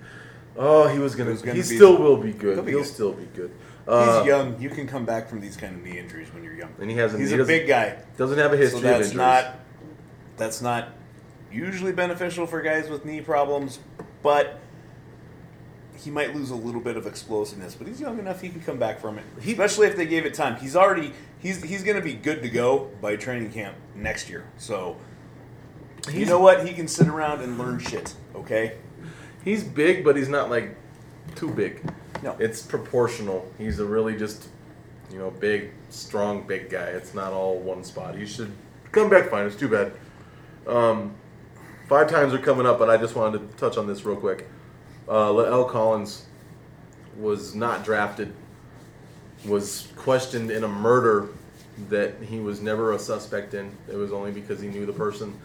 [0.57, 1.31] Oh, he was gonna.
[1.31, 2.55] Was gonna he still will be good.
[2.55, 2.87] He'll be He'll good.
[2.87, 3.51] still be good.
[3.87, 4.59] Uh, He's young.
[4.59, 6.73] You can come back from these kind of knee injuries when you're young.
[6.79, 7.21] And he hasn't.
[7.21, 7.97] He's he a big guy.
[8.17, 9.13] Doesn't have a history so of injuries.
[9.13, 9.59] not
[10.37, 10.89] that's not
[11.51, 13.79] usually beneficial for guys with knee problems,
[14.23, 14.59] but
[15.97, 17.75] he might lose a little bit of explosiveness.
[17.75, 19.23] But he's young enough; he can come back from it.
[19.41, 20.55] He- Especially if they gave it time.
[20.57, 24.45] He's already he's he's going to be good to go by training camp next year.
[24.57, 24.97] So
[26.11, 26.67] you know what?
[26.67, 28.13] He can sit around and learn shit.
[28.35, 28.77] Okay.
[29.43, 30.75] He's big, but he's not like
[31.35, 31.81] too big.
[32.23, 32.35] No.
[32.39, 33.51] It's proportional.
[33.57, 34.47] He's a really just,
[35.11, 36.87] you know, big, strong, big guy.
[36.87, 38.15] It's not all one spot.
[38.15, 38.51] He should
[38.91, 39.45] come back fine.
[39.45, 39.93] It's too bad.
[40.67, 41.13] Um,
[41.87, 44.47] five times are coming up, but I just wanted to touch on this real quick.
[45.07, 46.25] Uh, La'el Collins
[47.17, 48.33] was not drafted.
[49.45, 51.29] Was questioned in a murder
[51.89, 53.71] that he was never a suspect in.
[53.87, 55.39] It was only because he knew the person.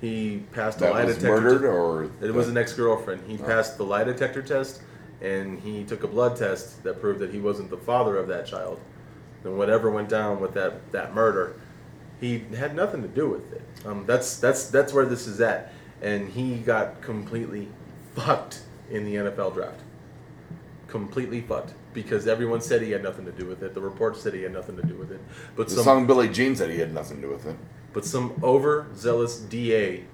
[0.00, 1.40] He passed a that lie was detector.
[1.40, 3.22] murdered, te- or it was an ex-girlfriend.
[3.26, 4.82] He passed the lie detector test,
[5.22, 8.46] and he took a blood test that proved that he wasn't the father of that
[8.46, 8.78] child.
[9.44, 11.54] And whatever went down with that that murder,
[12.20, 13.62] he had nothing to do with it.
[13.86, 17.68] Um, that's that's that's where this is at, and he got completely
[18.14, 19.80] fucked in the NFL draft.
[20.88, 23.74] Completely fucked because everyone said he had nothing to do with it.
[23.74, 25.20] The report said he had nothing to do with it,
[25.56, 27.56] but the some song Billie Jean said he had nothing to do with it.
[27.92, 30.04] but some overzealous DA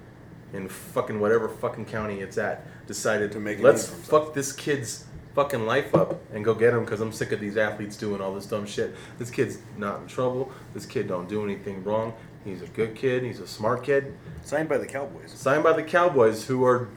[0.51, 4.25] in fucking whatever fucking county it's at decided To make a let's name for himself."
[4.25, 5.05] fuck this kid's
[5.35, 8.33] fucking life up and go get him because I'm sick of these athletes doing all
[8.33, 8.95] this dumb shit.
[9.19, 10.51] This kid's not in trouble.
[10.73, 12.13] This kid don't do anything wrong.
[12.45, 13.23] He's a good kid.
[13.23, 14.15] He's a smart kid.
[14.43, 15.31] Signed by the Cowboys.
[15.31, 16.89] Signed by the Cowboys, who are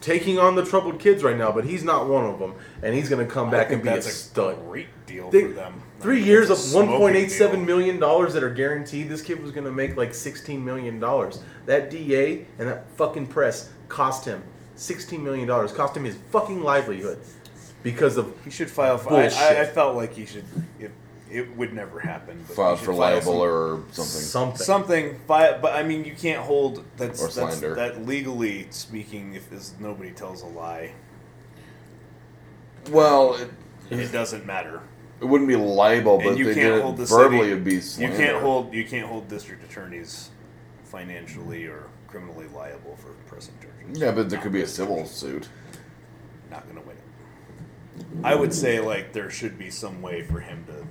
[0.00, 3.08] taking on the troubled kids right now, but he's not one of them, and he's
[3.08, 4.58] gonna come I back and be a stud.
[4.66, 5.82] great deal They- for them.
[6.00, 9.08] Three I mean, years of one point eight seven million dollars that are guaranteed.
[9.08, 11.40] This kid was gonna make like sixteen million dollars.
[11.66, 14.44] That DA and that fucking press cost him
[14.76, 15.72] sixteen million dollars.
[15.72, 17.18] Cost him his fucking livelihood
[17.82, 18.96] because of He should file.
[18.96, 19.24] For, I.
[19.24, 20.44] I, I felt like he should.
[20.78, 20.92] It,
[21.30, 22.38] it would never happen.
[22.46, 24.04] But he Filed for file libel some- or something.
[24.22, 24.64] something.
[24.64, 25.20] something.
[25.26, 26.84] Fi- but I mean, you can't hold.
[26.96, 29.34] That's, Or that's that legally speaking.
[29.34, 30.92] If is nobody tells a lie,
[32.90, 33.50] Well, it,
[33.90, 34.80] it doesn't matter.
[35.20, 37.38] it wouldn't be libel, but And you they can't did hold it the verbally.
[37.40, 37.50] city.
[37.52, 38.16] It'd be slander.
[38.16, 38.72] You can't hold.
[38.74, 40.30] You can't hold district attorneys
[40.84, 44.00] financially or criminally liable for pressing charges.
[44.00, 45.48] Yeah, but there could be a civil suit.
[46.50, 48.04] Not gonna win it.
[48.24, 50.86] I would say like there should be some way for him to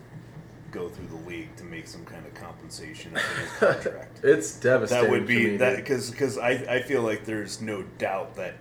[0.78, 3.52] go through the league to make some kind of compensation for his
[3.84, 4.20] contract.
[4.24, 5.04] It's devastating.
[5.04, 8.56] that would be that because because I I feel like there's no doubt that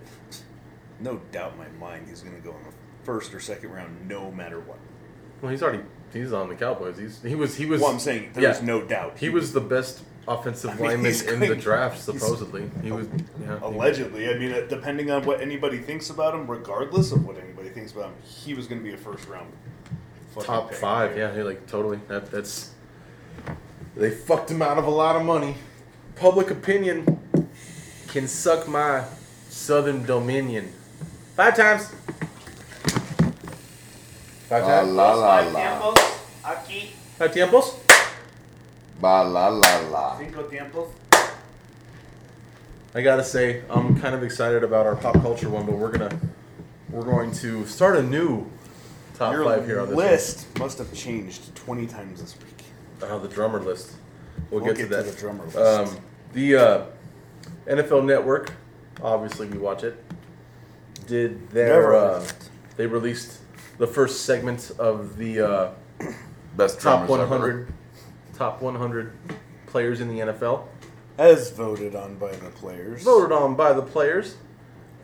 [0.99, 4.31] no doubt in my mind he's gonna go in the first or second round no
[4.31, 4.79] matter what.
[5.41, 6.97] Well, he's already he's on the Cowboys.
[6.97, 7.81] He's he was he was.
[7.81, 8.65] Well, I'm saying there's yeah.
[8.65, 11.99] no doubt He was the best offensive I mean, lineman in the draft.
[12.11, 13.07] Supposedly, he was
[13.39, 17.25] yeah, he- Allegedly, I mean, uh, depending on what anybody thinks about him, regardless of
[17.25, 19.51] what anybody thinks about him, he was going to be a first round
[20.45, 20.77] top pick.
[20.77, 21.17] five.
[21.17, 21.99] Yeah, he like totally.
[22.07, 22.71] That that's.
[23.95, 25.55] They fucked him out of a lot of money.
[26.15, 27.19] Public opinion
[28.07, 29.03] can suck my
[29.49, 30.71] Southern Dominion.
[31.35, 31.93] Five times.
[34.49, 34.91] Five La times.
[34.93, 35.59] la la Five la.
[35.59, 35.97] tiempos.
[36.43, 36.89] Aquí.
[37.17, 37.75] Five tiempos.
[39.01, 40.17] Ba la la la.
[40.17, 40.89] Cinco tiempos.
[42.95, 46.17] I gotta say, I'm kind of excited about our pop culture one, but we're gonna
[46.89, 48.49] we're going to start a new
[49.17, 52.63] top Your five here on this list must have changed 20 times this week.
[52.99, 53.11] one.
[53.11, 53.93] Uh, the drummer list.
[54.51, 55.05] We'll, We'll get, to get that.
[55.05, 55.57] to the drummer list.
[55.57, 55.97] Um,
[56.33, 56.85] the uh,
[57.67, 58.53] NFL Network,
[59.01, 60.03] obviously we watch it.
[61.07, 62.49] Did their Never uh, left.
[62.75, 63.39] they released
[63.77, 65.71] the first segment of the uh,
[66.57, 67.73] Best top drummers 100
[68.35, 69.13] top 100
[69.67, 70.63] players in the NFL,
[71.17, 73.03] As voted on by the players.
[73.03, 74.37] voted on by the players.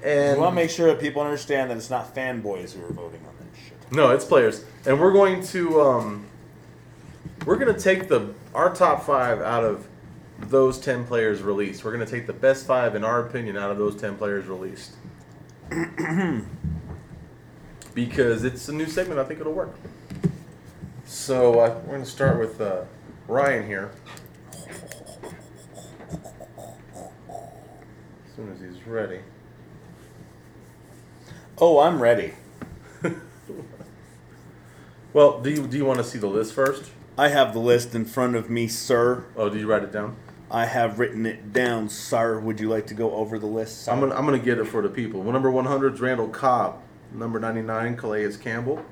[0.03, 2.91] And We want to make sure that people understand that it's not fanboys who are
[2.91, 3.32] voting on that shit.
[3.93, 6.25] No, it's players, and we're going to um,
[7.45, 9.87] we're going to take the our top five out of
[10.39, 11.85] those ten players released.
[11.85, 14.47] We're going to take the best five in our opinion out of those ten players
[14.47, 14.93] released.
[17.93, 19.75] because it's a new segment, I think it'll work.
[21.05, 22.85] So uh, we're going to start with uh,
[23.27, 23.91] Ryan here.
[24.57, 24.65] As
[28.35, 29.19] soon as he's ready.
[31.59, 32.33] Oh, I'm ready.
[35.13, 36.89] Well, do you do you want to see the list first?
[37.19, 39.25] I have the list in front of me, sir.
[39.35, 40.15] Oh, did you write it down?
[40.49, 42.39] I have written it down, sir.
[42.39, 43.83] Would you like to go over the list?
[43.83, 43.91] Sir?
[43.91, 45.21] I'm gonna I'm gonna get it for the people.
[45.21, 46.81] Well, number 100 is Randall Cobb.
[47.11, 48.83] Number 99, Calais Campbell.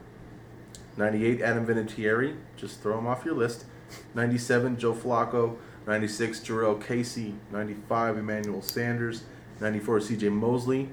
[0.98, 2.36] 98, Adam Vinatieri.
[2.56, 3.66] Just throw him off your list.
[4.14, 5.58] 97, Joe Flacco.
[5.88, 7.34] 96, Jurrell Casey.
[7.52, 9.24] 95, Emmanuel Sanders.
[9.60, 10.30] 94, C.J.
[10.30, 10.90] Mosley.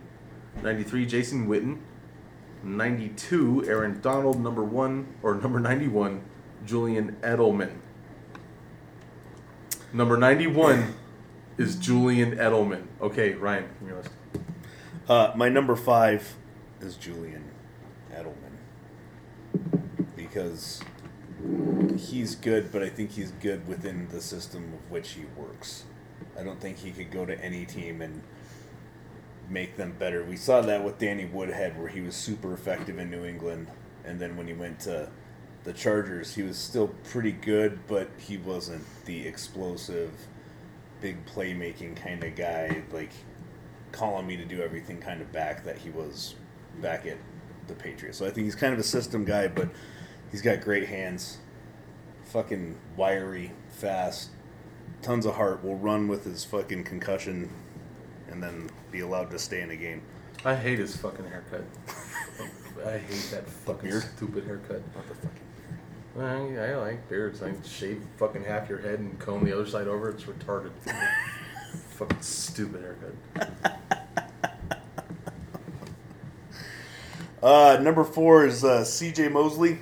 [0.62, 1.81] 93, Jason Witten.
[2.62, 4.40] 92, Aaron Donald.
[4.40, 6.23] Number one or number 91,
[6.64, 7.79] Julian Edelman.
[9.92, 10.94] Number 91
[11.57, 12.87] is Julian Edelman.
[13.01, 14.11] Okay, Ryan, your list.
[15.09, 16.37] Uh, my number five
[16.81, 17.44] is Julian
[18.12, 18.59] Edelman
[20.14, 20.83] because
[21.97, 25.85] he's good, but I think he's good within the system of which he works.
[26.38, 28.23] I don't think he could go to any team and
[29.49, 30.25] make them better.
[30.25, 33.69] We saw that with Danny Woodhead, where he was super effective in New England,
[34.05, 35.09] and then when he went to
[35.65, 40.11] the Chargers, he was still pretty good, but he wasn't the explosive,
[41.01, 42.83] big playmaking kind of guy.
[42.93, 43.13] Like
[43.93, 46.35] calling me to do everything kind of back that he was
[46.81, 47.19] back at
[47.67, 48.19] the Patriots.
[48.19, 49.69] So I think he's kind of a system guy, but
[50.31, 51.39] he's got great hands.
[52.25, 54.31] Fucking wiry, fast,
[55.03, 55.65] tons of heart.
[55.65, 57.51] Will run with his fucking concussion,
[58.31, 60.03] and then be allowed to stay in a game.
[60.45, 61.64] I hate his fucking haircut.
[62.87, 64.05] I hate that fucking beard?
[64.17, 64.83] stupid haircut.
[64.95, 65.49] What the fucking
[66.19, 67.43] I, I like beards.
[67.43, 70.11] I shave fucking half your head and comb the other side over.
[70.11, 70.71] It's retarded.
[71.91, 73.75] fucking stupid haircut.
[77.41, 79.29] Uh, number four is uh, C.J.
[79.29, 79.79] Mosley.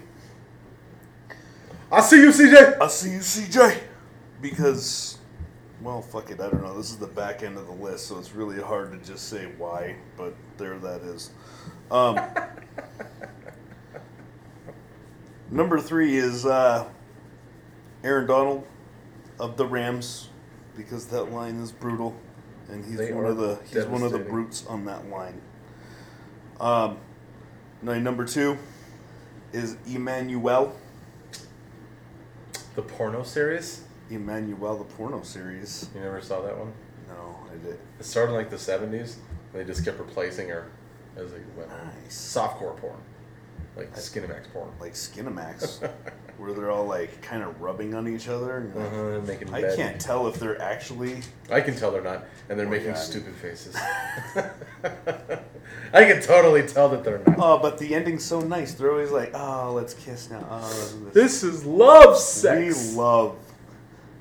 [1.90, 2.80] I see you, CJ.
[2.80, 3.80] I see you, C.J.
[4.42, 5.15] Because,
[5.86, 6.40] well, fuck it.
[6.40, 6.76] I don't know.
[6.76, 9.46] This is the back end of the list, so it's really hard to just say
[9.56, 9.94] why.
[10.16, 11.30] But there, that is.
[11.92, 12.18] Um,
[15.52, 16.88] number three is uh,
[18.02, 18.66] Aaron Donald
[19.38, 20.28] of the Rams,
[20.76, 22.16] because that line is brutal,
[22.68, 25.40] and he's They one of the he's one of the brutes on that line.
[26.58, 26.98] Um,
[27.80, 28.58] now number two
[29.52, 30.74] is Emmanuel.
[32.74, 33.85] The porno series.
[34.10, 35.88] Emmanuel, the porno series.
[35.94, 36.72] You never saw that one?
[37.08, 37.78] No, I did.
[37.98, 39.16] It started in like the seventies.
[39.52, 40.66] They just kept replacing her
[41.16, 41.70] as they went.
[41.72, 41.86] on.
[42.02, 42.14] Nice.
[42.16, 42.96] Softcore porn,
[43.76, 44.70] like Skinamax porn.
[44.80, 45.88] Like Skinamax,
[46.38, 48.58] where they're all like kind of rubbing on each other.
[48.58, 49.76] And, Uh-huh, making I bed.
[49.76, 51.20] can't tell if they're actually.
[51.50, 53.74] I can tell they're not, and they're Oh, making I mean- stupid faces.
[55.92, 57.36] I can totally tell that they're not.
[57.38, 58.74] Oh, but the ending's so nice.
[58.74, 62.92] They're always like, "Oh, let's kiss now." Oh, This is love sex.
[62.92, 63.36] we love.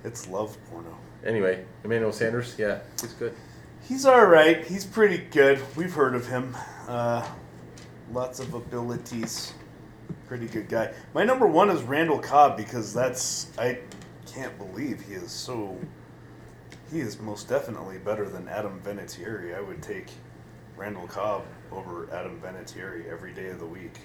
[0.05, 0.95] It's love porno.
[1.25, 3.35] Anyway, Emmanuel Sanders, yeah, he's good.
[3.87, 4.63] He's all right.
[4.63, 5.59] He's pretty good.
[5.75, 6.55] We've heard of him.
[6.87, 7.27] Uh,
[8.13, 9.53] lots of abilities.
[10.27, 10.93] Pretty good guy.
[11.15, 13.79] My number one is Randall Cobb because that's I
[14.31, 15.75] can't believe he is so.
[16.91, 19.57] He is most definitely better than Adam Vinatieri.
[19.57, 20.11] I would take
[20.77, 23.99] Randall Cobb over Adam Vinatieri every day of the week.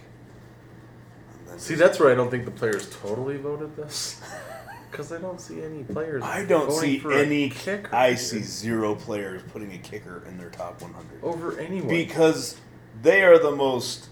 [1.39, 4.21] And then See, that's where I don't think the players totally voted this.
[4.91, 6.23] Because I don't see any players.
[6.23, 7.51] I don't see any.
[7.51, 7.95] kicker.
[7.95, 11.89] I see zero players putting a kicker in their top 100 over anyone.
[11.89, 12.57] because
[13.03, 14.09] they are the most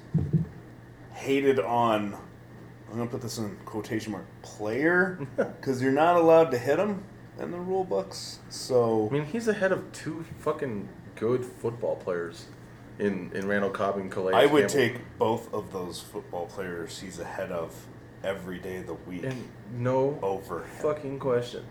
[1.15, 2.17] hated on.
[2.91, 7.05] I'm gonna put this in quotation mark player because you're not allowed to hit them
[7.39, 8.39] in the rule books.
[8.49, 12.47] So I mean, he's ahead of two fucking good football players
[12.99, 14.33] in in Randall Cobb and Calais.
[14.33, 14.75] I would Campbell.
[14.99, 17.75] take both of those football players he's ahead of
[18.25, 20.71] every day of the week and no over him.
[20.83, 21.65] fucking question.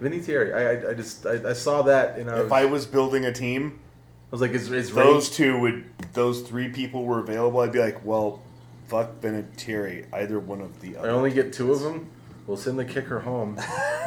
[0.00, 2.86] Vinatieri, I, I, I just I, I saw that and I was, If I was
[2.86, 7.04] building a team, I was like, is, is those Ray, two would those three people
[7.04, 7.60] were available.
[7.60, 8.42] I'd be like, well,
[8.88, 11.08] fuck Vinatieri, either one of the other.
[11.08, 12.10] I only get two of them.
[12.46, 13.58] We'll send the kicker home,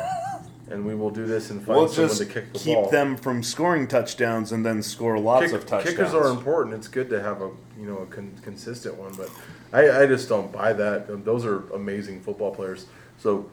[0.69, 2.89] and we will do this and find We'll someone to kick the keep ball.
[2.91, 5.95] them from scoring touchdowns and then score lots Kick- of touchdowns.
[5.97, 6.75] Kickers are important.
[6.75, 9.29] It's good to have a you know a con- consistent one, but
[9.73, 11.25] I, I just don't buy that.
[11.25, 12.85] Those are amazing football players.
[13.17, 13.49] So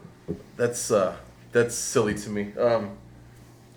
[0.56, 1.16] that's uh,
[1.52, 2.52] that's silly to me.
[2.58, 2.96] Um,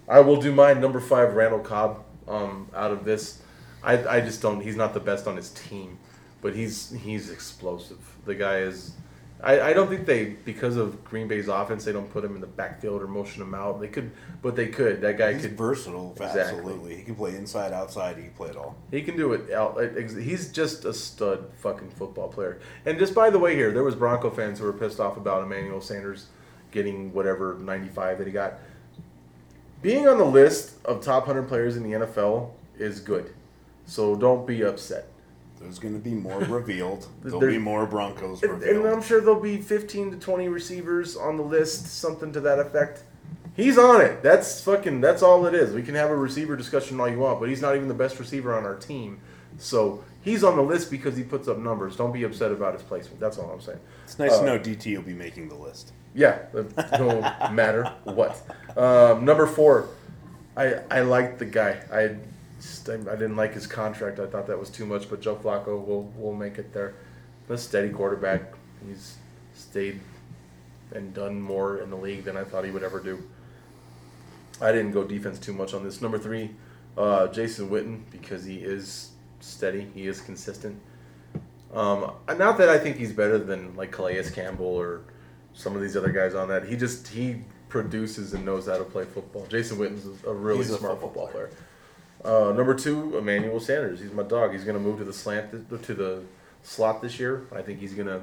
[0.07, 2.03] I will do my number five, Randall Cobb.
[2.27, 3.41] Um, out of this,
[3.83, 4.61] I, I just don't.
[4.61, 5.97] He's not the best on his team,
[6.41, 7.99] but he's he's explosive.
[8.25, 8.93] The guy is.
[9.41, 12.41] I, I don't think they because of Green Bay's offense they don't put him in
[12.41, 13.79] the backfield or motion him out.
[13.79, 15.01] They could, but they could.
[15.01, 16.41] That guy He's could versatile, Exactly.
[16.41, 16.95] absolutely.
[16.95, 18.17] He can play inside, outside.
[18.17, 18.75] He can play it all.
[18.89, 19.51] He can do it.
[19.53, 19.79] Out.
[20.17, 22.59] He's just a stud fucking football player.
[22.85, 25.43] And just by the way, here there was Bronco fans who were pissed off about
[25.43, 26.27] Emmanuel Sanders
[26.71, 28.55] getting whatever 95 that he got.
[29.83, 33.33] Being on the list of top 100 players in the NFL is good.
[33.85, 35.07] So don't be upset.
[35.59, 37.07] There's going to be more revealed.
[37.23, 38.85] There'll There- be more Broncos And, revealed.
[38.85, 42.59] and I'm sure there'll be 15 to 20 receivers on the list, something to that
[42.59, 43.03] effect.
[43.55, 44.21] He's on it.
[44.21, 45.01] That's fucking.
[45.01, 45.73] That's all it is.
[45.73, 48.19] We can have a receiver discussion all you want, but he's not even the best
[48.19, 49.19] receiver on our team.
[49.57, 51.95] So he's on the list because he puts up numbers.
[51.95, 53.19] Don't be upset about his placement.
[53.19, 53.79] That's all I'm saying.
[54.03, 55.91] it's nice uh, to know DT will be making the list.
[56.13, 57.19] Yeah, it no
[57.51, 58.39] matter what.
[58.77, 59.89] Um, number four,
[60.55, 61.79] I I liked the guy.
[61.91, 62.15] I
[62.59, 64.19] I I didn't like his contract.
[64.19, 65.09] I thought that was too much.
[65.09, 66.95] But Joe Flacco will will make it there.
[67.49, 68.53] A steady quarterback.
[68.85, 69.15] He's
[69.53, 69.99] stayed
[70.93, 73.23] and done more in the league than I thought he would ever do.
[74.61, 76.01] I didn't go defense too much on this.
[76.01, 76.51] Number three,
[76.97, 79.87] uh, Jason Witten because he is steady.
[79.93, 80.79] He is consistent.
[81.73, 85.01] Um, not that I think he's better than like Calais Campbell or
[85.53, 86.65] some of these other guys on that.
[86.65, 89.45] He just he produces and knows how to play football.
[89.47, 91.49] Jason Witten's a really He's a smart football football player.
[92.23, 93.99] Uh, number two, Emmanuel Sanders.
[93.99, 94.51] He's my dog.
[94.51, 96.23] He's going to move to the slant th- to the
[96.63, 97.45] slot this year.
[97.55, 98.21] I think he's going to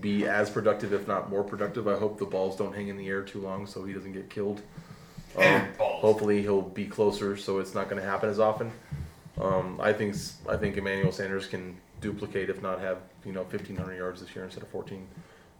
[0.00, 1.86] be as productive, if not more productive.
[1.86, 4.28] I hope the balls don't hang in the air too long, so he doesn't get
[4.30, 4.60] killed.
[5.36, 8.70] Um, hopefully, he'll be closer, so it's not going to happen as often.
[9.40, 10.14] Um, I think
[10.48, 14.44] I think Emmanuel Sanders can duplicate, if not have you know 1,500 yards this year
[14.44, 15.06] instead of 14,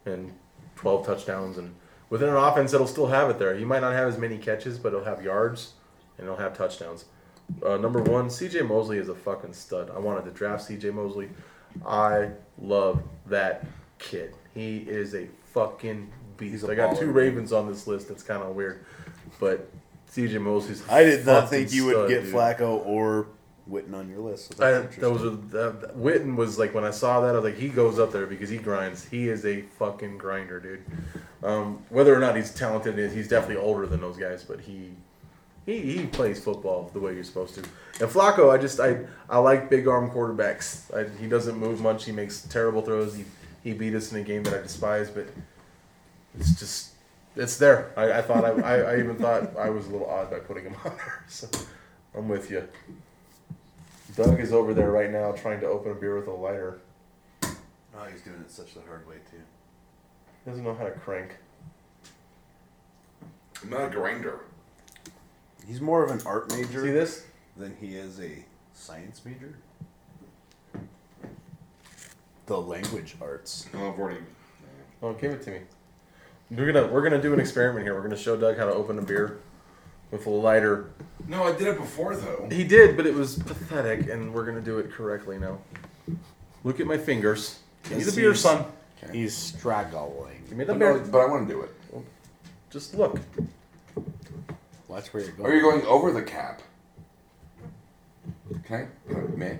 [0.04, 0.32] and
[0.76, 1.74] 12 touchdowns, and
[2.10, 3.56] within an offense that'll still have it there.
[3.56, 5.72] He might not have as many catches, but he'll have yards
[6.18, 7.06] and he'll have touchdowns.
[7.64, 8.62] Uh, number one, C.J.
[8.62, 9.90] Mosley is a fucking stud.
[9.94, 10.90] I wanted to draft C.J.
[10.90, 11.28] Mosley.
[11.86, 13.64] I love that
[13.98, 14.34] kid.
[14.54, 16.64] He is a fucking beast.
[16.68, 17.10] I got two.
[17.10, 18.08] Ravens on this list.
[18.08, 18.84] That's kind of weird,
[19.40, 19.68] but
[20.06, 20.38] C.J.
[20.38, 20.86] Mosley's.
[20.88, 22.34] a I did not think you would stud, get dude.
[22.34, 23.28] Flacco or
[23.70, 24.56] Witten on your list.
[24.56, 27.56] So I, those are that, Witten was like when I saw that I was like
[27.56, 29.04] he goes up there because he grinds.
[29.04, 30.84] He is a fucking grinder, dude.
[31.42, 34.90] Um, whether or not he's talented, he's definitely older than those guys, but he
[35.66, 37.60] he, he plays football the way you're supposed to.
[38.00, 40.92] And Flacco, I just I I like big arm quarterbacks.
[40.94, 42.04] I, he doesn't move much.
[42.04, 43.14] He makes terrible throws.
[43.14, 43.24] He
[43.62, 45.28] he beat us in a game that I despise, but
[46.38, 46.92] it's just
[47.36, 47.92] it's there.
[47.96, 50.64] I, I thought I, I I even thought I was a little odd by putting
[50.64, 51.24] him on there.
[51.28, 51.48] So
[52.16, 52.66] I'm with you.
[54.16, 56.80] Doug is over there right now trying to open a beer with a lighter.
[57.42, 59.38] Oh, he's doing it such the hard way too.
[60.44, 61.36] He doesn't know how to crank.
[63.62, 64.40] I'm not a grinder.
[65.66, 67.24] He's more of an art See major this?
[67.56, 68.44] than he is a
[68.74, 69.56] science major.
[72.46, 73.66] The language arts.
[73.74, 74.20] Oh, I've already.
[75.02, 75.60] Oh, give it to me.
[76.50, 77.94] We're gonna we're gonna do an experiment here.
[77.94, 79.38] We're gonna show Doug how to open a beer
[80.10, 80.90] with a lighter.
[81.28, 82.48] No, I did it before though.
[82.50, 85.58] He did, but it was pathetic, and we're gonna do it correctly now.
[86.64, 87.60] Look at my fingers.
[87.84, 88.64] Give me the beer, he's- son.
[89.12, 90.44] He's struggling.
[90.48, 90.98] Give me the But, beer.
[90.98, 91.70] no, but I want to do it.
[92.70, 93.18] Just look.
[94.92, 95.50] Watch where you're going.
[95.50, 96.60] Are you going over the cap?
[98.58, 98.88] Okay,
[99.34, 99.58] me.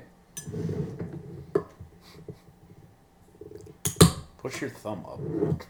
[4.36, 5.64] Push your thumb up.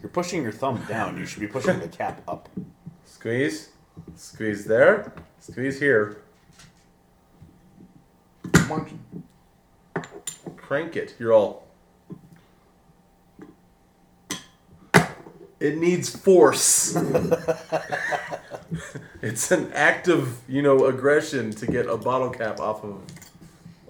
[0.00, 1.18] You're pushing your thumb down.
[1.18, 2.48] You should be pushing the cap up.
[3.04, 3.68] Squeeze.
[4.16, 5.12] Squeeze there.
[5.38, 6.22] Squeeze here.
[8.70, 8.92] Watch.
[10.56, 11.16] Crank it.
[11.18, 11.66] You're all.
[15.60, 16.96] It needs force.
[19.22, 23.02] it's an act of, you know, aggression to get a bottle cap off of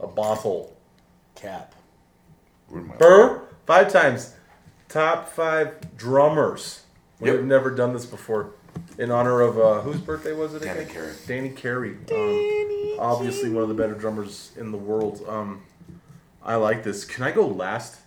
[0.02, 0.76] a bottle.
[1.36, 1.74] Cap.
[2.98, 4.34] Burr, five times.
[4.88, 6.82] Top five drummers.
[7.20, 7.36] Yep.
[7.36, 8.50] We've never done this before.
[8.98, 10.62] In honor of uh, whose birthday was it?
[10.62, 10.92] Danny again?
[10.92, 11.12] Carey.
[11.26, 11.96] Danny Carey.
[12.10, 15.22] Um, obviously one of the better drummers in the world.
[15.28, 15.62] Um,
[16.42, 17.04] I like this.
[17.04, 18.00] Can I go last?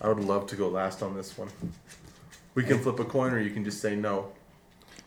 [0.00, 1.48] I would love to go last on this one.
[2.56, 4.32] We can flip a coin, or you can just say no.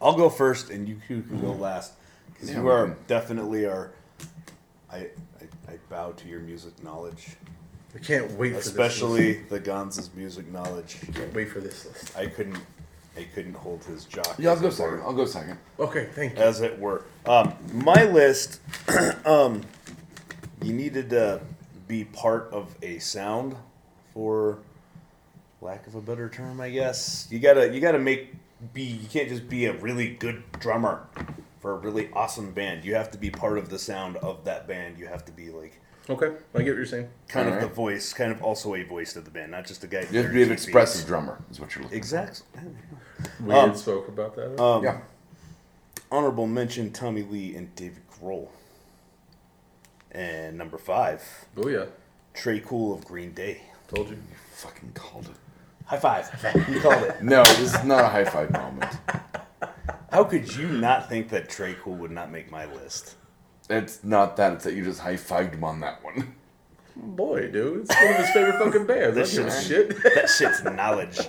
[0.02, 1.94] I'll go first, and you two can go last.
[2.32, 3.92] Because you are definitely our.
[4.90, 5.10] I, I
[5.68, 7.36] I bow to your music knowledge,
[7.96, 11.00] I can't wait for especially the Gonz's music knowledge.
[11.00, 11.08] this.
[11.08, 11.18] list.
[11.18, 12.18] Can't wait for this list.
[12.18, 12.60] I couldn't.
[13.18, 14.36] I couldn't hold his jock.
[14.38, 14.94] Yeah, I'll go second.
[14.94, 15.04] were.
[15.04, 15.58] I'll go second.
[15.80, 16.40] Okay, thank you.
[16.40, 17.04] as it were.
[17.26, 18.62] Um, my list,
[19.26, 19.62] um,
[20.62, 21.42] you needed to
[21.88, 23.56] be part of a sound,
[24.14, 24.60] for
[25.62, 27.28] lack of a better term, I guess.
[27.30, 28.34] You gotta you gotta make
[28.74, 28.84] be.
[28.84, 31.06] You can't just be a really good drummer
[31.60, 32.86] for a really awesome band.
[32.86, 34.98] You have to be part of the sound of that band.
[34.98, 35.80] You have to be like
[36.10, 37.08] Okay, I get what you're saying.
[37.28, 39.88] kind of the voice, kind of also a voice of the band, not just a
[39.88, 40.08] guy.
[40.12, 42.48] You have to be an expressive drummer, is what you're looking Exactly.
[43.46, 44.60] We Um, had spoke about that.
[44.60, 44.84] Um.
[44.84, 45.02] Yeah.
[46.12, 48.48] honorable mention Tommy Lee and David Grohl.
[50.12, 51.90] And number five, Booyah.
[52.34, 53.62] Tré Cool of Green Day.
[53.88, 54.16] Told you.
[54.16, 54.22] you.
[54.54, 55.36] Fucking called it.
[55.90, 56.66] High five.
[56.70, 57.22] You called it.
[57.24, 58.92] No, this is not a high five moment.
[60.12, 63.16] How could you not think that Tré Cool would not make my list?
[63.70, 64.54] It's not that.
[64.54, 66.36] It's that you just high fived him on that one.
[66.96, 69.16] Boy, dude, it's one of his favorite fucking bands.
[69.16, 70.04] This That's shit's- shit.
[70.16, 71.20] That shit's knowledge.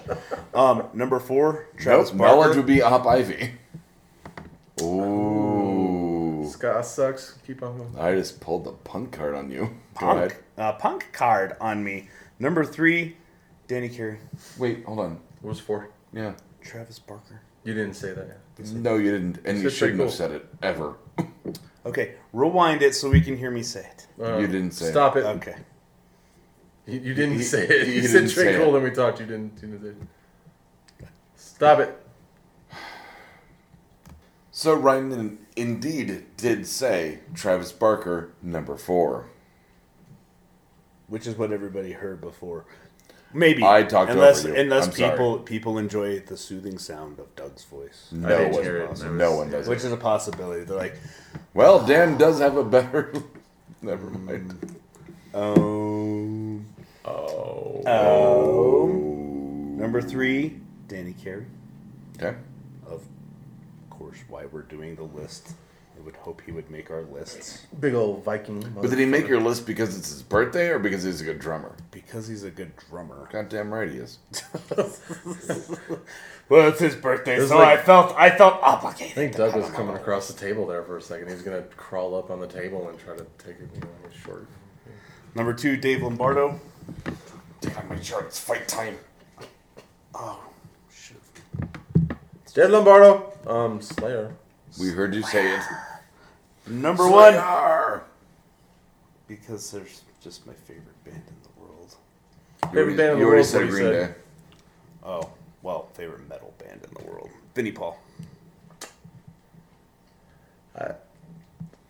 [0.52, 3.52] Um, number four, Nope, Travis knowledge would be Op Ivy.
[4.82, 6.46] Ooh.
[6.50, 7.38] Ska sucks.
[7.46, 7.98] Keep on going.
[7.98, 9.66] I just pulled the punk card on you.
[9.66, 10.36] Go Punk, ahead.
[10.58, 12.08] uh, punk card on me.
[12.38, 13.16] Number three,
[13.70, 14.18] Danny Carey.
[14.58, 15.20] Wait, hold on.
[15.42, 15.90] What was four?
[16.12, 16.32] Yeah.
[16.60, 17.40] Travis Barker.
[17.62, 18.26] You didn't say that.
[18.58, 18.66] yet.
[18.72, 20.10] No, you didn't, and You you shouldn't Trey have Cool.
[20.10, 20.96] said it ever.
[21.86, 24.06] Okay, rewind it so we can hear me say it.
[24.22, 24.90] Uh, You didn't say it.
[24.90, 25.24] Stop it.
[25.24, 25.54] Okay.
[26.86, 27.86] You, you didn't He- say it.
[27.88, 28.78] he You didn't said Trey say Cole, it.
[28.80, 29.18] and we talked.
[29.20, 29.52] You didn't.
[29.62, 29.82] You didn't
[30.98, 31.08] say it.
[31.36, 32.06] Stop it.
[34.50, 39.30] So Ryan indeed did say Travis Barker number four.
[41.06, 42.66] which is what everybody heard before.
[43.32, 44.60] Maybe I talked unless over you.
[44.60, 45.10] unless I'm sorry.
[45.10, 48.90] people people enjoy the soothing sound of Doug's voice, No one, hear it.
[48.90, 49.68] Was- no one does.
[49.68, 50.64] which is a possibility.
[50.64, 50.96] They're like,
[51.54, 53.12] Well, Dan does have a better.
[53.82, 54.24] Never mm.
[54.24, 54.76] mind.
[55.32, 56.66] Um,
[57.04, 57.86] oh, Oh.
[57.86, 58.86] oh.
[59.76, 60.58] Number three,
[60.88, 61.46] Danny Carey.
[62.16, 62.36] Okay.
[62.86, 63.02] Of
[63.88, 65.52] course, why we're doing the list.
[66.00, 68.60] I would hope he would make our lists Big old Viking.
[68.74, 71.38] But did he make your list because it's his birthday or because he's a good
[71.38, 71.74] drummer?
[71.90, 73.28] because he's a good drummer.
[73.32, 74.18] Goddamn right he is.
[76.48, 79.14] Well, it's his birthday, It's so like- I felt I felt I obligated.
[79.14, 81.28] think Doug was coming across the table there for a second.
[81.28, 83.86] He was gonna crawl up on the table and try to take it, you know,
[84.10, 84.48] his short.
[85.36, 86.58] Number two, Dave Lombardo.
[87.60, 88.24] Take on my shirt.
[88.26, 88.96] It's fight time.
[90.12, 90.40] Oh,
[90.92, 91.18] shit.
[92.52, 93.32] Dead Lombardo.
[93.46, 94.34] Um, Slayer.
[94.80, 95.62] We heard you say it.
[96.66, 98.02] Number one, Slayer!
[99.26, 101.94] because there's just my favorite band in the world.
[102.62, 104.08] Favorite already, band in you the already world, said what he Green said.
[104.08, 104.14] Day.
[105.04, 105.30] Oh,
[105.62, 107.30] well, favorite metal band in the world.
[107.54, 107.98] Vinnie Paul.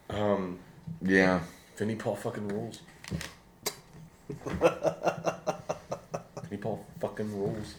[0.09, 0.59] Um,
[1.03, 1.41] Yeah.
[1.77, 2.81] Vinnie Paul fucking rules.
[4.45, 4.57] Vinnie
[6.61, 7.75] Paul fucking rules.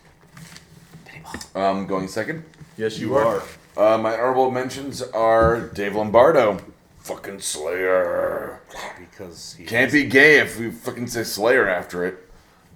[1.56, 2.44] Um, going second.
[2.78, 3.44] Yes, you, You are.
[3.78, 3.94] are.
[3.96, 6.60] Uh, my honorable mentions are Dave Lombardo.
[7.02, 8.62] Fucking Slayer.
[9.00, 12.30] Because he Can't be gay if we fucking say Slayer after it.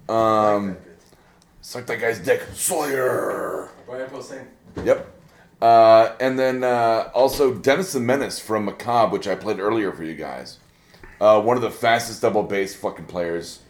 [0.08, 0.76] Um,
[1.60, 2.42] suck that guy's dick.
[2.54, 3.70] Slayer.
[3.86, 4.46] Brian Posehn.
[4.84, 5.12] Yep.
[5.62, 10.02] Uh, and then uh, also Dennis the Menace from Macabre, which I played earlier for
[10.02, 10.58] you guys.
[11.20, 13.60] Uh, one of the fastest double bass fucking players,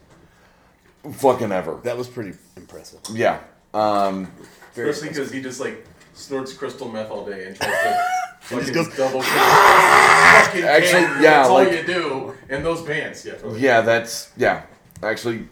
[1.12, 1.80] fucking ever.
[1.84, 3.00] That was pretty impressive.
[3.12, 3.40] Yeah.
[3.72, 4.32] Um,
[4.74, 8.06] Very Especially because he just like snorts crystal meth all day and tries to
[8.48, 9.22] fucking goes, double.
[9.22, 11.22] fucking Actually, can.
[11.22, 13.24] yeah, that's all like- you do in those bands.
[13.24, 13.60] Yeah, totally.
[13.60, 14.62] yeah, that's yeah.
[15.02, 15.48] Actually,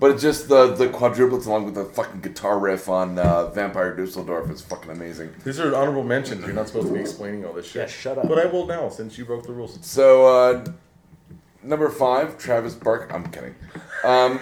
[0.00, 3.94] but it's just the the quadruplets along with the fucking guitar riff on uh, Vampire
[3.96, 5.34] Dusseldorf is fucking amazing.
[5.44, 6.44] These are honorable mentions.
[6.44, 7.82] You're not supposed to be explaining all this shit.
[7.82, 8.28] Yeah, shut up.
[8.28, 9.78] But I will now, since you broke the rules.
[9.86, 10.64] So uh,
[11.62, 13.12] number five, Travis Barker.
[13.12, 13.54] I'm kidding.
[14.04, 14.38] Um,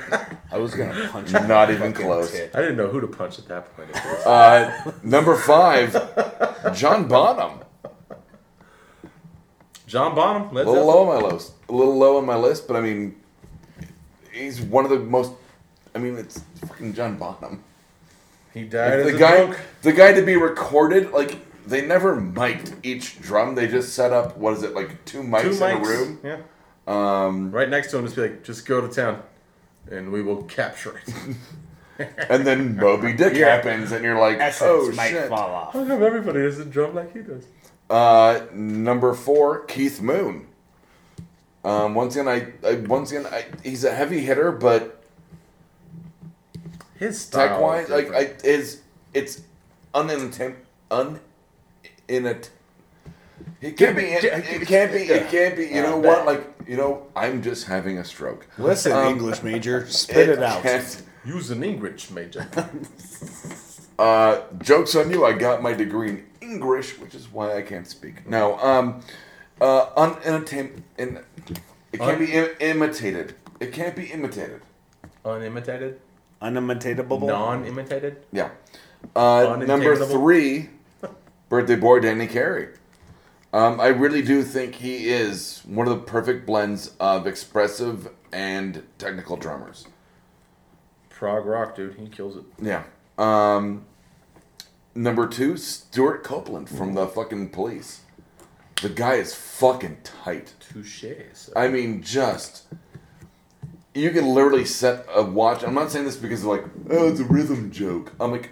[0.52, 1.40] I was gonna punch you.
[1.46, 2.32] Not even close.
[2.32, 2.50] tit.
[2.54, 3.90] I didn't know who to punch at that point.
[4.26, 5.92] uh, number five,
[6.74, 7.60] John Bonham.
[9.86, 10.86] John Bonham, A little Zeppelin.
[10.94, 11.52] low on my list.
[11.68, 13.16] A little low on my list, but I mean,
[14.32, 15.32] he's one of the most.
[15.94, 17.62] I mean, it's fucking John Bonham.
[18.52, 19.58] He died as the a guy, drunk.
[19.82, 23.54] the guy to be recorded, like they never mic'd each drum.
[23.54, 26.20] They just set up what is it, like two mics, Two in a room.
[26.22, 26.38] Yeah.
[26.86, 29.22] Um, Right next to him, just be like, just go to town,
[29.90, 31.36] and we will capture it.
[32.28, 33.54] and then Moby Dick Yeah.
[33.56, 35.28] happens, and you're like, Essence oh might shit.
[35.28, 35.72] fall off.
[35.72, 37.44] How come everybody doesn't drum like he does?
[37.90, 40.46] Uh, number four, Keith Moon.
[41.64, 45.02] Um, once again, I, I once again, I, he's a heavy hitter, but
[46.96, 47.48] His style.
[47.48, 48.82] tech is wise, like I is
[49.14, 49.42] it's
[49.94, 50.56] unintent
[50.90, 51.20] un
[52.08, 52.50] in it.
[53.60, 54.02] It can't be.
[54.02, 54.98] It, it can't be.
[55.04, 55.66] It can't be.
[55.66, 56.26] You know what?
[56.26, 58.46] Like you know, I'm just having a stroke.
[58.58, 60.64] Listen, Um, English major, spit it, out.
[61.24, 62.46] use an English major.
[63.96, 65.24] Uh, jokes on you.
[65.24, 66.24] I got my degree in
[66.58, 68.28] English, which is why I can't speak.
[68.28, 68.58] No.
[68.58, 69.00] Um.
[69.60, 69.86] Uh.
[69.96, 70.82] Unimitate.
[70.98, 71.20] In.
[71.92, 73.34] It can't be Im- imitated.
[73.60, 74.62] It can't be imitated.
[75.24, 76.00] Unimitated,
[76.42, 77.26] Unimitatable.
[77.26, 78.24] non-imitated.
[78.30, 78.50] Yeah.
[79.16, 80.68] Uh, number three,
[81.48, 82.68] birthday boy Danny Carey.
[83.52, 88.82] Um, I really do think he is one of the perfect blends of expressive and
[88.98, 89.86] technical drummers.
[91.08, 91.94] Prog rock, dude.
[91.94, 92.42] He kills it.
[92.60, 92.82] Yeah.
[93.16, 93.86] Um,
[94.94, 98.00] number two, Stewart Copeland from the fucking police.
[98.82, 100.54] The guy is fucking tight.
[100.60, 101.04] Touche.
[101.32, 101.52] So.
[101.56, 102.64] I mean, just
[103.94, 105.62] you can literally set a watch.
[105.62, 108.12] I'm not saying this because of like, oh, it's a rhythm joke.
[108.20, 108.50] I'm like,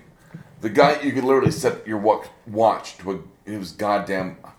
[0.60, 3.18] the guy you can literally set your wa- watch to a.
[3.44, 4.36] It was goddamn.
[4.44, 4.52] Oh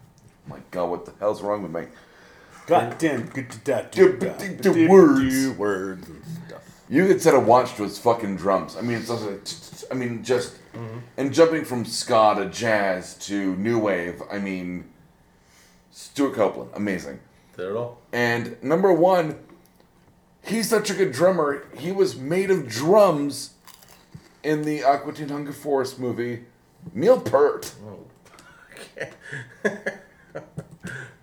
[0.48, 1.90] my God, what the hell's wrong with me?
[2.68, 3.28] Goddamn.
[3.28, 3.92] good to that.
[3.94, 5.50] The- words.
[5.58, 6.84] words and stuff.
[6.90, 8.76] You could set a watch to his fucking drums.
[8.78, 10.58] I mean, it's like, I mean, just
[11.18, 14.24] and jumping from ska to jazz to new wave.
[14.32, 14.86] I mean,
[15.92, 17.20] Stewart Copeland, amazing.
[17.56, 18.02] Did it all.
[18.12, 19.38] And number one,
[20.42, 21.68] he's such a good drummer.
[21.78, 23.52] He was made of drums
[24.42, 26.46] in the Aqua Teen Hunger Force movie.
[26.92, 27.72] Neil Peart.
[27.86, 28.00] Oh,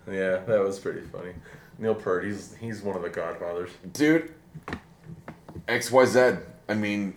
[0.06, 1.32] yeah, that was pretty funny.
[1.76, 3.70] Neil Peart, he's he's one of the godfathers.
[3.92, 4.32] Dude,
[5.66, 6.40] XYZ.
[6.68, 7.14] I mean,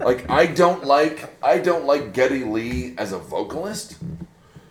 [0.00, 3.96] like I don't like I don't like Geddy Lee as a vocalist.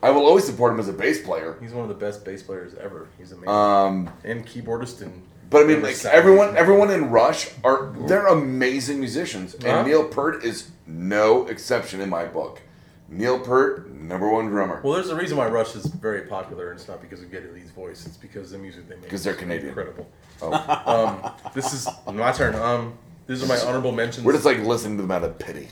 [0.04, 1.58] I will always support him as a bass player.
[1.62, 3.08] He's one of the best bass players ever.
[3.18, 3.50] He's amazing.
[3.50, 5.28] Um, and keyboardist and.
[5.50, 6.16] But I mean, like sound.
[6.16, 9.84] everyone, everyone in Rush are they're amazing musicians, and Uh-huh.
[9.84, 12.62] Neil Peart is no exception in my book.
[13.10, 14.80] Neil Peart, number one drummer.
[14.82, 17.50] Well, there's a reason why Rush is very popular, and it's not because of Geddy
[17.54, 18.06] Lee's voice.
[18.06, 19.04] It's because of the music they make.
[19.04, 19.68] Because they're Canadian.
[19.68, 20.10] Incredible.
[20.42, 20.54] Oh.
[20.86, 22.56] Um, this is my turn.
[22.56, 22.98] Um,
[23.32, 24.26] these are my honorable mentions.
[24.26, 25.70] We're just like listening to them out of pity.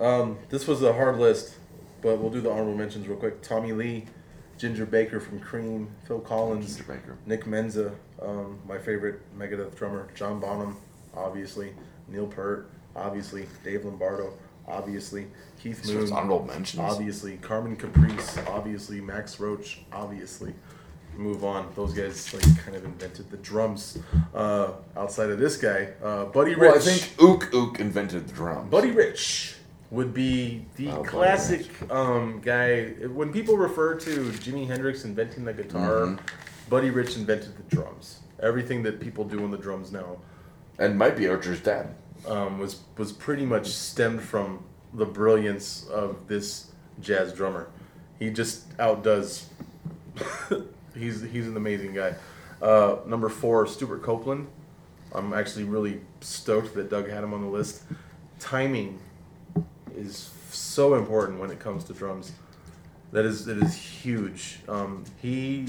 [0.00, 1.54] Um, this was a hard list,
[2.02, 3.42] but we'll do the honorable mentions real quick.
[3.42, 4.06] Tommy Lee,
[4.58, 7.18] Ginger Baker from Cream, Phil Collins, Ginger Baker.
[7.26, 10.76] Nick Menza, um, my favorite Megadeth drummer, John Bonham,
[11.14, 11.72] obviously,
[12.08, 14.32] Neil Peart, obviously, Dave Lombardo,
[14.66, 15.28] obviously,
[15.62, 16.80] Keith Moon, honorable mentions.
[16.82, 20.54] obviously, Carmine Appice, obviously, Max Roach, obviously.
[21.20, 21.70] Move on.
[21.76, 23.98] Those guys like kind of invented the drums.
[24.34, 26.60] Uh, outside of this guy, uh, Buddy Rich.
[26.60, 28.70] Well, I think Ook Ook invented the drums.
[28.70, 29.56] Buddy Rich
[29.90, 32.86] would be the Oh, classic um, guy.
[33.12, 34.10] When people refer to
[34.40, 36.70] Jimi Hendrix inventing the guitar, Mm-hmm.
[36.70, 38.20] Buddy Rich invented the drums.
[38.42, 40.16] Everything that people do on the drums now
[40.78, 41.94] and might be Archer's dad.
[42.26, 44.64] um, was was pretty much stemmed from
[44.94, 46.70] the brilliance of this
[47.02, 47.68] jazz drummer.
[48.18, 49.48] He just outdoes.
[51.00, 52.14] he's he's an amazing guy.
[52.62, 54.46] Uh, number four, Stewart Copeland.
[55.12, 57.82] I'm actually really stoked that Doug had him on the list.
[58.38, 58.98] Timing
[59.96, 62.32] is so important when it comes to drums.
[63.12, 64.60] That is that is huge.
[64.68, 65.66] Um, he,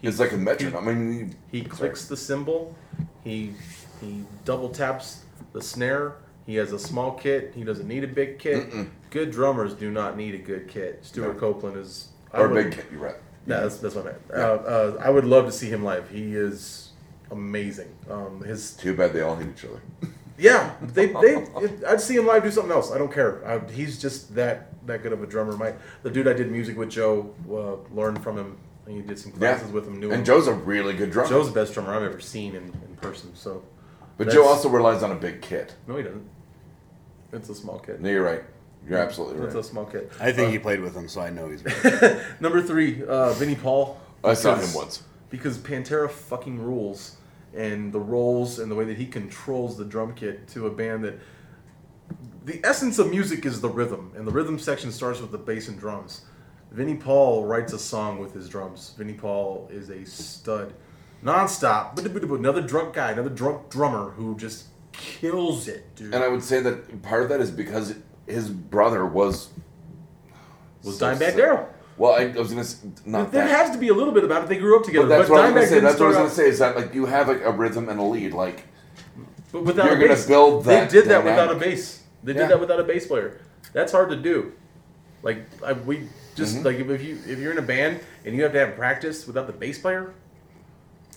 [0.00, 0.88] he It's like a metronome.
[0.88, 2.74] I mean, he clicks the cymbal.
[3.22, 3.52] He
[4.00, 6.14] he double taps the snare.
[6.46, 7.52] He has a small kit.
[7.54, 8.72] He doesn't need a big kit.
[9.10, 11.00] Good drummers do not need a good kit.
[11.04, 11.40] Stewart No.
[11.40, 12.08] Copeland is.
[12.32, 12.86] I or would- Big kit.
[12.90, 13.16] you're right.
[13.46, 14.22] Yeah, that's, that's what I meant.
[14.32, 16.08] Uh, uh, I would love to see him live.
[16.10, 16.90] He is
[17.30, 17.88] amazing.
[18.10, 19.80] Um, his Too bad they all hate each other.
[20.38, 21.46] yeah, they they.
[21.86, 22.92] I'd see him live do something else.
[22.92, 23.46] I don't care.
[23.46, 25.56] I, he's just that that good of a drummer.
[25.56, 28.58] My the dude I did music with, Joe, uh, learned from him.
[28.86, 29.38] And He did some Yeah.
[29.54, 30.00] classes with him.
[30.00, 30.24] Knew And him.
[30.24, 31.28] Joe's a really good drummer.
[31.28, 33.34] Joe's the best drummer I've ever seen in, in person.
[33.34, 33.62] So,
[34.16, 35.74] But That's- Joe also relies on a big kit.
[35.86, 36.28] No, he doesn't.
[37.32, 38.00] It's a small kid.
[38.00, 38.42] No, you're right.
[38.90, 39.60] You're absolutely It's right.
[39.64, 40.10] a small kid.
[40.20, 41.62] I think Uh, he played with him, so I know he's.
[41.84, 42.20] Right.
[42.40, 44.00] Number three, uh, Vinnie Paul.
[44.24, 45.02] I saw him once.
[45.30, 47.16] Because Pantera fucking rules,
[47.54, 51.04] and the roles and the way that he controls the drum kit to a band
[51.04, 51.14] that.
[52.44, 55.68] The essence of music is the rhythm, and the rhythm section starts with the bass
[55.68, 56.22] and drums.
[56.72, 58.94] Vinnie Paul writes a song with his drums.
[58.96, 60.72] Vinnie Paul is a stud,
[61.24, 61.94] nonstop.
[61.94, 66.14] But another drunk guy, another drunk drummer who just kills it, dude.
[66.14, 67.94] And I would say that part of that is because
[68.30, 69.50] his brother was
[70.82, 71.34] was so Dimebag.
[71.34, 71.66] Daryl.
[71.96, 73.54] Well, I, I was gonna s- not There that.
[73.66, 74.48] has to be a little bit about it.
[74.48, 75.06] They grew up together.
[75.06, 75.80] but that's but what I was gonna say.
[75.80, 78.00] That's what I was gonna say is that like you have like a rhythm and
[78.00, 78.32] a lead.
[78.32, 78.64] Like
[79.52, 81.32] But without You're a gonna build that They did that dynamic.
[81.50, 82.02] without a bass.
[82.24, 82.38] They Yeah.
[82.38, 83.38] did that without a bass player.
[83.74, 84.52] That's hard to do.
[85.22, 86.64] Like I, we just Mm-hmm.
[86.64, 89.46] like if you if you're in a band and you have to have practice without
[89.46, 90.14] the bass player,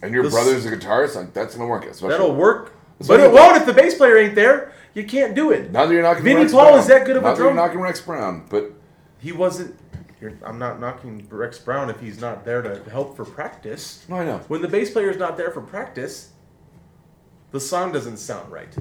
[0.01, 1.86] and your brother's a guitarist, like that's gonna work.
[1.86, 2.74] Especially that'll work.
[3.07, 4.74] But it won't if the bass player ain't there.
[4.93, 5.71] You can't do it.
[5.71, 6.79] Now that you're knocking Vinnie Rex Paul Brown.
[6.79, 8.71] is that good of a Not that drum- You're knocking Rex Brown, but
[9.19, 9.75] He wasn't.
[10.21, 14.05] You're, I'm not knocking Rex Brown if he's not there to help for practice.
[14.07, 14.37] no, I know.
[14.47, 16.31] When the bass player's not there for practice,
[17.51, 18.73] the song doesn't sound right.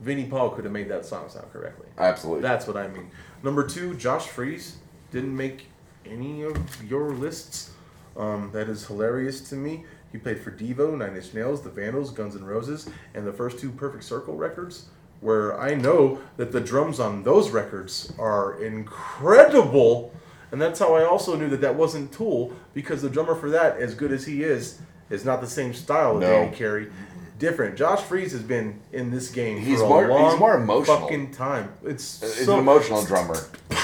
[0.00, 1.86] Vinnie Paul could have made that song sound correctly.
[1.98, 2.42] Absolutely.
[2.42, 3.10] That's what I mean.
[3.42, 4.78] Number two, Josh Freese
[5.12, 5.66] didn't make
[6.06, 7.70] any of your lists.
[8.16, 9.84] Um, that is hilarious to me.
[10.10, 13.58] He played for Devo, Nine Inch Nails, The Vandals, Guns N' Roses, and the first
[13.60, 14.86] two Perfect Circle records,
[15.20, 20.12] where I know that the drums on those records are incredible.
[20.52, 23.76] And that's how I also knew that that wasn't Tool, because the drummer for that,
[23.76, 26.26] as good as he is, is not the same style as No.
[26.30, 26.90] Danny Carey.
[27.38, 27.76] Different.
[27.76, 30.98] Josh Freese has been in this game He's for a more- he's long more emotional.
[31.00, 31.72] fucking time.
[31.84, 33.36] It's uh, It's so an emotional drummer.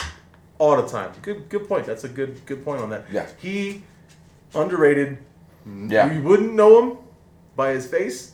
[0.59, 1.13] all the time.
[1.23, 1.87] Good, good point.
[1.87, 3.05] That's a good, good point on that.
[3.13, 3.27] Yeah.
[3.41, 3.83] He
[4.55, 5.19] underrated.
[5.67, 6.13] Yeah.
[6.13, 6.99] You wouldn't know him
[7.57, 8.33] by his face.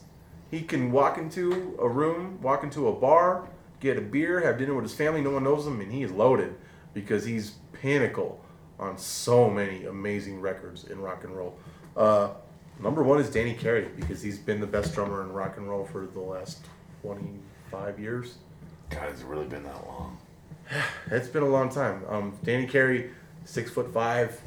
[0.53, 3.49] He can walk into a room, walk into a bar,
[3.81, 5.23] get a beer, have dinner with his family.
[5.23, 6.55] No one knows him, and he is loaded
[6.93, 8.39] because he's pinnacle
[8.79, 11.57] on so many amazing records in rock and roll.
[11.97, 12.33] Uh,
[12.79, 15.87] number one is Danny Carey because he's been the best drummer in rock and roll
[15.87, 16.67] for the last
[17.01, 18.35] twenty-five years.
[18.91, 20.19] God, it's really been that long.
[21.11, 22.03] It's been a long time.
[22.11, 23.11] Um, Danny Carey,
[23.47, 24.39] six foot five,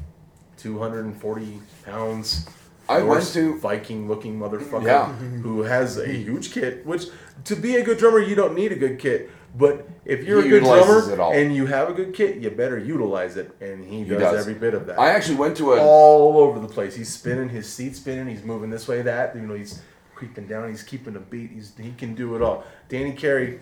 [0.56, 2.46] two hundred and forty pounds.
[2.88, 5.12] I went to- Viking-looking motherfucker Yeah.
[5.12, 6.86] who has a huge kit.
[6.86, 7.06] Which,
[7.44, 9.30] to be a good drummer, you don't need a good kit.
[9.58, 12.76] But if you're He a good drummer and you have a good kit, you better
[12.78, 13.50] utilize it.
[13.60, 14.40] And he, does, does.
[14.40, 15.00] every bit of that.
[15.00, 15.80] I actually went to a.
[15.80, 16.94] all over the place.
[16.94, 18.26] He's spinning, his seat spinning.
[18.28, 19.34] He's moving this way, that.
[19.34, 19.80] You know, he's
[20.14, 20.68] creeping down.
[20.68, 21.50] He's keeping a beat.
[21.52, 22.64] He's he can do it all.
[22.90, 23.60] Danny Carey,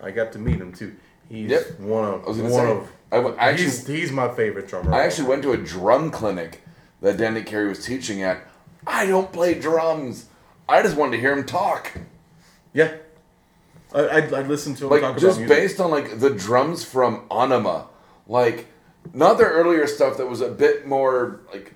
[0.00, 0.94] I got to meet him too.
[1.28, 1.80] He's Yep.
[1.80, 2.88] one of one say, of.
[3.10, 4.94] I I actually- he's, he's my favorite drummer.
[4.94, 6.62] I actually went to a drum clinic
[7.00, 8.46] that Danny Carey was teaching at.
[8.86, 10.26] I don't play drums.
[10.68, 11.92] I just wanted to hear him talk.
[12.72, 12.94] Yeah,
[13.94, 15.56] I I, I listened to him Like talk just about music.
[15.56, 17.86] based on like the drums from Anima,
[18.26, 18.66] like
[19.12, 21.74] not their earlier stuff that was a bit more like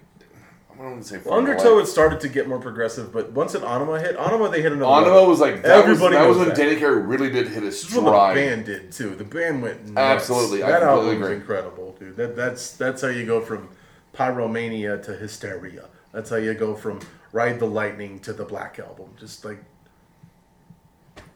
[0.73, 3.63] I don't want to say Undertow It started to get more progressive, but once an
[3.65, 4.93] Anima hit, Anima they hit another.
[4.93, 5.31] Anima level.
[5.31, 6.57] was like that Everybody was, that was when.
[6.57, 8.05] Danny Carey really did hit his what
[8.35, 9.15] the band did too.
[9.15, 9.97] The band went nuts.
[9.99, 11.35] Absolutely, I That album's agree.
[11.37, 12.17] incredible, dude.
[12.17, 13.69] That that's that's how you go from
[14.15, 15.87] Pyromania to Hysteria.
[16.17, 17.01] That's how you go from
[17.33, 19.11] Ride the Lightning to the Black Album.
[19.21, 19.63] Just like,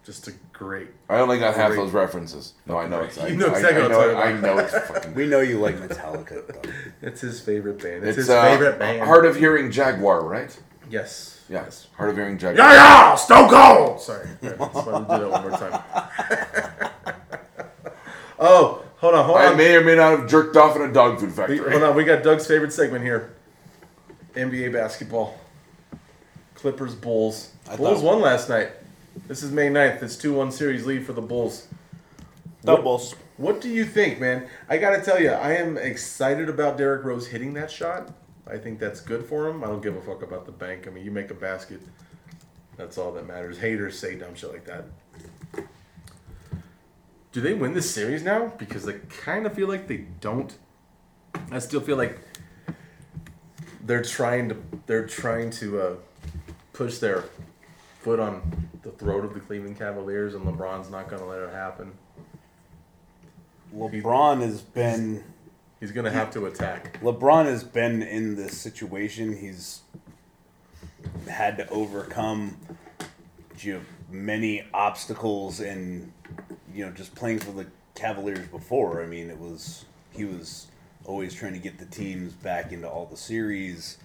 [0.06, 0.88] just a great.
[1.10, 1.76] I only got half Great.
[1.76, 2.54] those references.
[2.64, 3.18] No, I know it's.
[3.18, 5.12] I, You know I- exactly I, what know, I'm it- I know it's fucking.
[5.14, 6.46] we know you like Metallica.
[6.46, 6.70] Though.
[7.02, 7.96] It's his favorite band.
[8.04, 9.02] It's, It's his uh, favorite band.
[9.02, 10.58] Hard of Hearing Jaguar, right?
[10.88, 11.44] Yes.
[11.50, 11.64] Yeah.
[11.64, 11.88] Yes.
[11.98, 12.66] Hard of Hearing Jaguar.
[12.66, 14.00] Yeah, yeah, Stone Cold.
[14.00, 15.82] Sorry, Let's do that one more time.
[18.38, 19.44] oh, hold on, hold on.
[19.44, 19.56] I on.
[19.58, 21.70] may or may not have jerked off in a dog food We- factory.
[21.70, 23.34] hold on, we got Doug's favorite segment here.
[24.34, 25.38] NBA basketball.
[26.54, 27.52] Clippers Bulls.
[27.68, 28.70] I Bulls won last night.
[29.26, 30.02] This is May 9th.
[30.02, 31.66] It's 2-1 series lead for the Bulls.
[32.64, 33.14] Doubles.
[33.36, 34.46] What do you think, man?
[34.68, 38.12] I got to tell you, I am excited about Derrick Rose hitting that shot.
[38.46, 39.64] I think that's good for him.
[39.64, 40.86] I don't give a fuck about the bank.
[40.86, 41.80] I mean, you make a basket.
[42.76, 43.58] That's all that matters.
[43.58, 44.84] Haters say dumb shit like that.
[47.32, 48.52] Do they win this series now?
[48.58, 50.56] Because I kind of feel like they don't.
[51.50, 52.18] I still feel like
[53.90, 55.94] they're trying to they're trying to uh,
[56.72, 57.24] push their
[58.02, 61.50] foot on the throat of the Cleveland Cavaliers, and LeBron's not going to let it
[61.50, 61.90] happen.
[63.74, 65.24] LeBron has been
[65.80, 67.00] He's going to have to attack.
[67.00, 69.36] LeBron has been in this situation.
[69.36, 69.80] He's
[71.28, 72.58] had to overcome
[73.58, 76.12] you know, many obstacles and
[76.72, 77.66] you know just playing for the
[77.96, 79.02] Cavaliers before.
[79.02, 80.68] I mean, it was he was
[81.04, 83.98] always trying to get the teams back into all the series.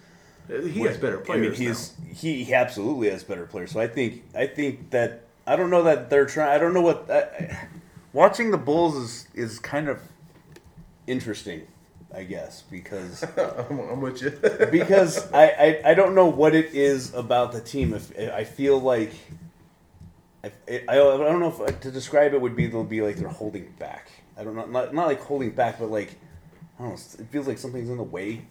[0.50, 1.46] Uh, he has better players.
[1.46, 3.72] I mean, he's he, he absolutely has better players.
[3.72, 6.50] So I think I think that I don't know that they're trying.
[6.50, 7.10] I don't know what.
[7.10, 7.68] I, I-
[8.12, 10.00] watching the Bulls is is kind of
[11.06, 11.66] interesting,
[12.14, 13.24] I guess, because.
[13.36, 14.30] I'm, I'm with you.
[14.70, 17.94] because I, I I don't know what it is about the team.
[17.94, 19.12] If I feel like.
[20.44, 23.16] I, I, I don't know if uh, to describe it would be they'll be like
[23.16, 24.10] they're holding back.
[24.38, 26.14] I don't know, not, not like holding back, but like
[26.78, 27.24] I don't know.
[27.24, 28.46] It feels like something's in the way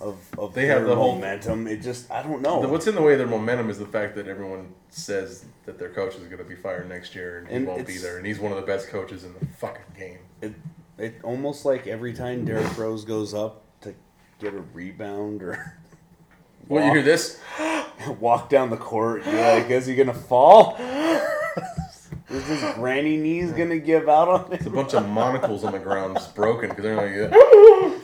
[0.00, 1.66] of of They have the whole- momentum.
[1.66, 2.58] It just I don't know.
[2.60, 5.90] What's in the way of their momentum is the fact that everyone says that their
[5.90, 8.40] coach is going to be fired next year and he won't be there, and he's
[8.40, 10.18] one of the best coaches in the fucking game.
[10.40, 10.54] it,
[10.98, 13.94] it almost like every time Derrick Rose goes up to
[14.40, 15.78] get a rebound or
[16.68, 17.40] Well, you hear this?
[18.20, 20.76] walk down the court, you're like, is he gonna fall?
[22.32, 24.56] is his granny knees gonna give out on it?
[24.56, 27.98] It's a bunch of monocles on the ground just broken because they're like, yeah,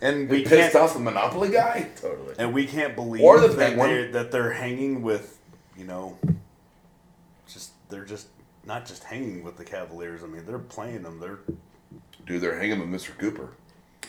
[0.00, 1.88] And we Pissed off the Monopoly guy?
[1.96, 2.34] totally.
[2.38, 3.90] and we can't believe Or the that Penguin.
[3.90, 5.38] they're, that they're hanging with,
[5.76, 6.16] you know,
[7.48, 8.28] just they're just
[8.64, 10.22] not just hanging with the Cavaliers.
[10.22, 11.18] I mean, they're playing them.
[11.20, 11.38] They're
[12.26, 13.16] Dude, they're hanging with Mr.
[13.18, 13.48] Cooper.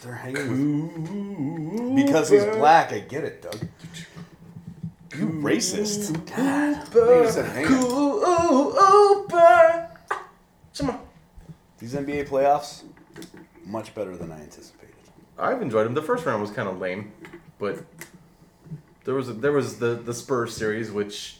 [0.03, 2.91] they're hanging with because he's black.
[2.91, 3.57] I get it, Doug.
[5.17, 6.13] You racist.
[6.35, 7.25] God.
[7.25, 7.65] He said.
[10.77, 10.99] Come on.
[11.79, 12.83] These NBA playoffs,
[13.65, 14.95] much better than I anticipated.
[15.37, 15.93] I've enjoyed him.
[15.93, 17.11] The first round was kind of lame,
[17.57, 17.79] but
[19.05, 21.37] there was a, there was the the Spurs series, which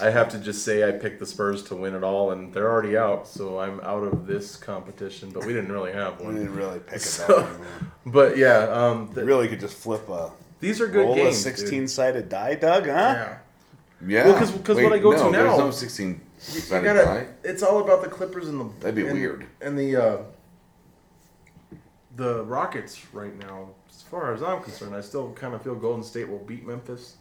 [0.00, 2.70] I have to just say I picked the Spurs to win it all, and they're
[2.70, 5.30] already out, so I'm out of this competition.
[5.30, 6.34] But we didn't really have one.
[6.34, 7.66] We didn't really pick it So- that way.
[8.06, 10.30] But yeah, um, You really could just flip a
[10.60, 11.44] these are good roll games.
[11.44, 11.58] a dude.
[11.58, 12.90] sixteen-sided die, Doug, huh?
[12.90, 13.38] Yeah.
[14.06, 14.24] Yeah.
[14.26, 16.20] Well, 'cause- 'cause what I go no, to There's now- no 16
[16.52, 17.26] You sided gotta, die.
[17.44, 18.64] it's all about the Clippers and the.
[18.80, 19.46] That'd be and- weird.
[19.60, 20.16] And the uh,
[22.14, 26.02] the Rockets right now, as far as I'm concerned, I still kind of feel Golden
[26.02, 27.16] State will beat Memphis.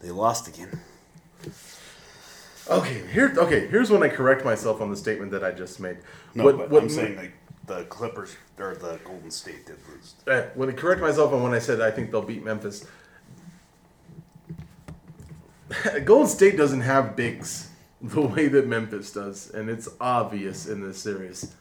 [0.00, 0.80] They lost again.
[2.70, 3.32] Okay, here.
[3.36, 5.98] Okay, here's when I correct myself on the statement that I just made.
[6.34, 7.32] No, what, but what, I'm saying like
[7.66, 10.14] the Clippers or the Golden State did lose.
[10.26, 12.86] uh, I correct myself on when I said I think they'll beat Memphis.
[16.04, 17.68] Golden State doesn't have bigs
[18.02, 21.54] the way that Memphis does, and it's obvious in this series.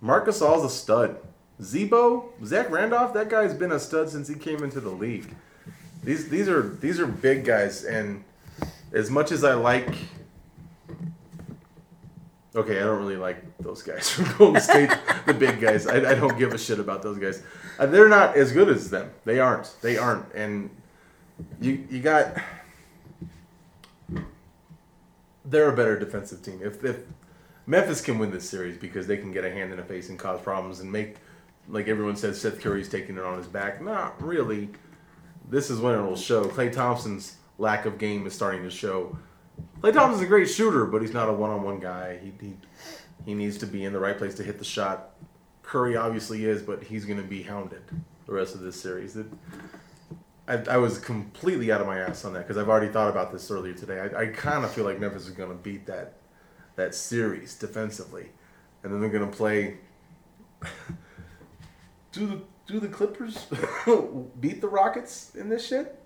[0.00, 1.16] Marc Gasol's a stud.
[1.62, 5.34] Z-Bo, Zach Randolph, that guy's been a stud since he came into the league.
[6.02, 8.24] These these are these are big guys, and
[8.92, 9.94] as much as I like
[12.56, 14.90] Okay, I don't really like those guys from Golden State,
[15.26, 15.86] the big guys.
[15.86, 17.42] I, I don't give a shit about those guys.
[17.78, 19.10] Uh, they're not as good as them.
[19.24, 19.74] They aren't.
[19.82, 20.32] They aren't.
[20.34, 20.70] And
[21.60, 22.36] you you got.
[25.44, 26.60] They're a better defensive team.
[26.62, 26.98] If if
[27.66, 30.18] Memphis can win this series because they can get a hand in the face and
[30.18, 31.16] cause problems and make,
[31.68, 33.82] like everyone says, Seth Curry's taking it on his back.
[33.82, 34.68] Not really.
[35.50, 36.44] This is when it will show.
[36.44, 39.18] Klay Thompson's lack of game is starting to show.
[39.84, 42.18] Klay Thompson's a great shooter, but he's not a one-on-one guy.
[42.22, 42.54] He, he
[43.26, 45.10] he needs to be in the right place to hit the shot.
[45.62, 47.82] Curry obviously is, but he's going to be hounded
[48.24, 49.14] the rest of this series.
[49.14, 49.26] It,
[50.48, 53.30] I, I was completely out of my ass on that because I've already thought about
[53.30, 54.00] this earlier today.
[54.00, 56.14] I, I kind of feel like Memphis is going to beat that
[56.76, 58.30] that series defensively,
[58.82, 59.76] and then they're going to play.
[62.12, 63.46] do the do the Clippers
[64.40, 66.00] beat the Rockets in this shit?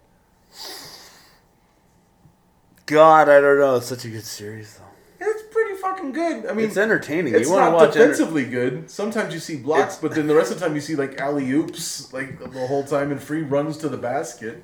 [2.89, 3.77] God, I don't know.
[3.77, 4.85] It's such a good series though.
[5.27, 6.47] It's pretty fucking good.
[6.47, 7.35] I mean, It's entertaining.
[7.35, 8.91] It's you want to not watch enter- defensively good.
[8.91, 11.51] Sometimes you see blocks, but then the rest of the time you see like alley
[11.51, 14.63] oops, like the whole time, and free runs to the basket.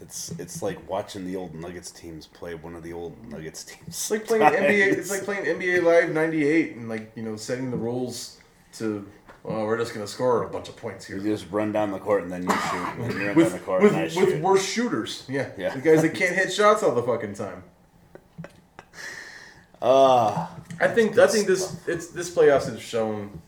[0.00, 3.88] It's it's like watching the old Nuggets teams play one of the old Nuggets teams.
[3.88, 4.92] It's like playing NBA.
[4.96, 8.38] It's like playing NBA Live '98 and like you know setting the rules
[8.74, 9.04] to.
[9.42, 11.16] Well, we're just gonna score a bunch of points here.
[11.16, 12.88] You just run down the court and then you shoot.
[12.98, 15.50] And you run With, down the court with, and I with worse shooters, yeah.
[15.56, 15.74] Yeah.
[15.74, 17.62] the guys that can't hit shots all the fucking time.
[19.80, 23.40] Ah, I think I think this it's this playoffs has shown.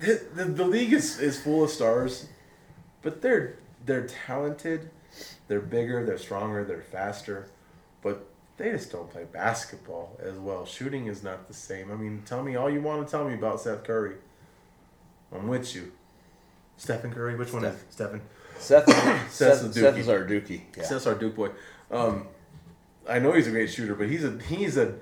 [0.00, 2.28] The, the, the league is, is full of stars,
[3.00, 4.90] but they're they're talented,
[5.48, 7.48] they're bigger, they're stronger, they're faster,
[8.02, 10.64] but they just don't play basketball as well.
[10.64, 11.90] Shooting is not the same.
[11.90, 14.16] I mean, tell me all you want to tell me about Seth Curry.
[15.32, 15.92] I'm with you.
[16.76, 17.92] Stephen Curry, which one is it?
[17.92, 18.22] Stephen?
[18.58, 18.86] Seth,
[19.30, 20.62] Seth's Seth, a Seth is our dookie.
[20.76, 20.84] Yeah.
[20.84, 21.50] Seth's our Duke boy.
[21.90, 22.28] Um,
[23.08, 24.94] I know he's a great shooter, but he's a he's a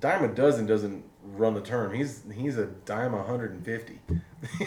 [0.00, 1.94] dime a dozen doesn't run the term.
[1.94, 4.00] He's he's a dime a hundred and fifty.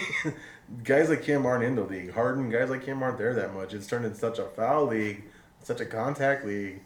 [0.83, 2.13] guys like him aren't in the league.
[2.13, 3.73] Harden, guys like him aren't there that much.
[3.73, 5.23] It's turned into such a foul league,
[5.61, 6.81] such a contact league.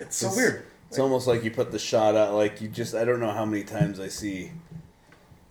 [0.00, 0.64] It's so It's- weird.
[0.88, 2.32] It's almost like you put the shot out.
[2.34, 4.52] Like you just, I don't know how many times I see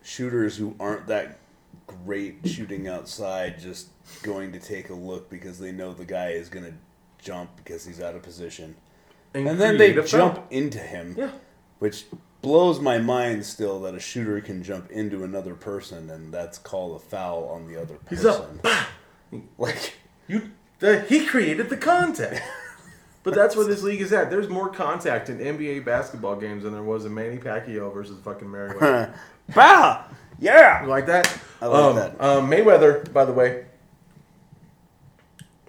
[0.04, 1.38] shooters who aren't that
[1.86, 3.88] great shooting outside, just
[4.24, 6.74] going to take a look because they know the guy is going to
[7.24, 8.76] jump because he's out of position.
[9.34, 10.06] And then they a foul.
[10.34, 11.32] jump into him, Yeah.
[11.80, 12.06] which
[12.42, 16.96] blows my mind still that a shooter can jump into another person and that's called
[16.96, 18.18] a foul on the other person.
[18.18, 18.50] He's up.
[19.58, 19.94] Like,
[20.28, 22.42] You, the, he created the contact.
[23.28, 24.30] But that's where this league is at.
[24.30, 28.48] There's more contact in NBA basketball games than there was in Manny Pacquiao versus fucking
[28.48, 29.14] Mayweather.
[29.54, 30.06] bah!
[30.40, 30.82] Yeah!
[30.84, 31.38] you like that?
[31.62, 32.22] I like um, that.
[32.22, 33.66] Um, Mayweather, by the way,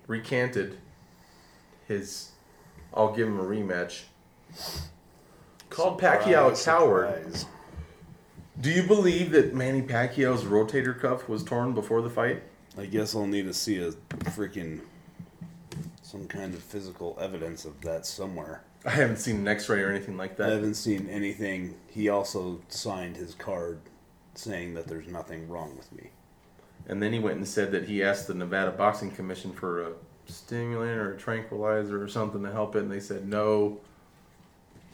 [0.07, 0.79] recanted
[1.89, 2.31] his.
[2.95, 4.03] I'll give him a rematch.
[5.69, 7.17] Called Pacquiao a coward.
[7.25, 7.47] surprise.
[8.61, 12.41] Do you believe that Manny Pacquiao's rotator cuff was torn before the fight?
[12.79, 13.91] I guess I'll need to see a
[14.31, 14.83] freaking
[16.09, 18.63] some kind of physical evidence of that somewhere.
[18.87, 20.47] I haven't seen an X-ray or anything like that.
[20.47, 20.57] I that.
[20.57, 21.75] haven't seen anything.
[21.91, 23.81] He also signed his card
[24.35, 26.09] saying that there's nothing wrong with me.
[26.87, 29.93] And then he went and said that he asked the Nevada Boxing Commission for a
[30.25, 33.79] stimulant or a tranquilizer or something to help it, and they said no.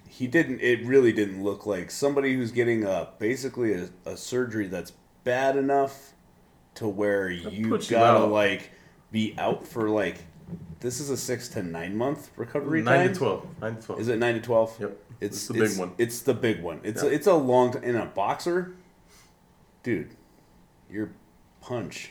[0.08, 0.60] He didn't.
[0.62, 4.92] It really didn't look like somebody who's getting a basically a, a surgery that's
[5.22, 6.14] bad enough
[6.74, 8.32] to where you puts you gotta out.
[8.32, 8.72] like
[9.12, 10.18] be out for like.
[10.80, 13.08] This is a six to nine month recovery Nine time.
[13.12, 13.46] to twelve.
[13.60, 14.00] Nine to twelve.
[14.00, 14.76] Is it nine to twelve?
[14.78, 14.98] Yep.
[15.20, 15.92] It's, It's the big one.
[15.98, 16.80] It's the big one.
[16.82, 17.08] It's Yeah.
[17.08, 18.74] a, it's a long t- in a boxer,
[19.82, 20.10] dude.
[20.90, 21.10] Your
[21.60, 22.10] punch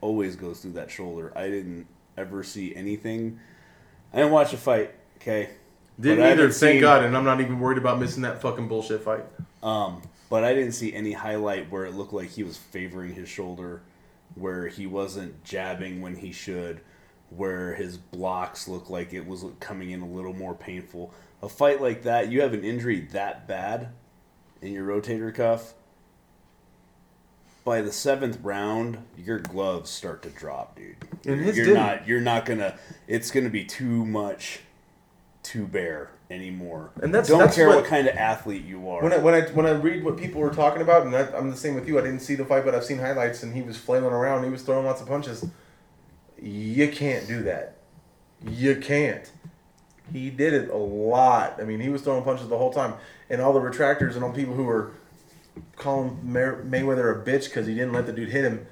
[0.00, 1.32] always goes through that shoulder.
[1.36, 1.86] I didn't
[2.16, 3.38] ever see anything.
[4.12, 4.94] I didn't watch a fight.
[5.16, 5.50] Okay,
[5.98, 9.02] Didn't either, thank seen- God, and I'm not even worried about missing that fucking bullshit
[9.02, 9.24] fight.
[9.62, 13.28] um, but I didn't see any highlight where it looked like he was favoring his
[13.28, 13.82] shoulder,
[14.34, 16.80] where he wasn't jabbing when he should,
[17.36, 21.12] where his blocks looked like it was coming in a little more painful.
[21.42, 23.88] A fight like that, you have an injury that bad
[24.62, 25.74] in your rotator cuff.
[27.64, 30.96] By the seventh round, your gloves start to drop, dude.
[31.24, 31.82] And his you're didn't.
[31.82, 32.06] not.
[32.06, 32.78] You're not gonna.
[33.08, 34.60] It's gonna be too much
[35.44, 36.90] to bear anymore.
[37.02, 39.02] And that's- don't that's care what- what kind of athlete you are.
[39.02, 41.50] When I when I when I read what people were talking about, and I, I'm
[41.50, 41.98] the same with you.
[41.98, 44.44] I didn't see the fight, but I've seen highlights, and he was flailing around.
[44.44, 45.46] He was throwing lots of punches.
[46.44, 47.76] You can't do that.
[48.46, 49.30] You can't.
[50.12, 51.56] He did it a lot.
[51.58, 52.94] I mean, he was throwing punches the whole time,
[53.30, 54.92] and all the retractors and all the people who were
[55.76, 56.40] calling May-
[56.82, 58.66] Mayweather a bitch because he didn't let the dude hit him.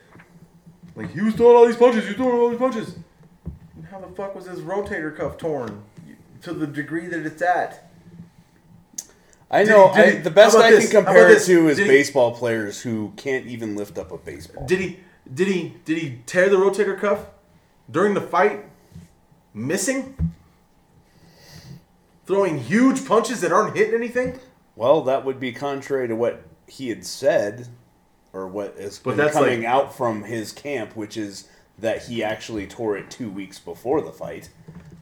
[0.95, 2.03] Like he was throwing all these punches.
[2.03, 2.97] He was throwing all these punches.
[3.77, 5.83] And how the fuck was his rotator cuff torn
[6.43, 7.89] to the degree that it's at?
[9.51, 9.89] I Did know.
[9.89, 10.91] he- did I, the best I this?
[10.93, 14.18] can compare it to is Did he- baseball players who can't even lift up a
[14.18, 14.66] baseball.
[14.66, 15.01] Did he
[15.33, 17.27] did he did he tear the rotator cuff
[17.93, 18.64] during the fight?
[19.55, 20.32] Missing?
[22.26, 24.38] Throwing huge punches that aren't hitting anything?
[24.74, 27.68] Well, that would be contrary to what he had said,
[28.32, 29.18] or what is coming
[29.62, 34.01] like- out from his camp, which is that he actually tore it two weeks before
[34.01, 34.49] the fight.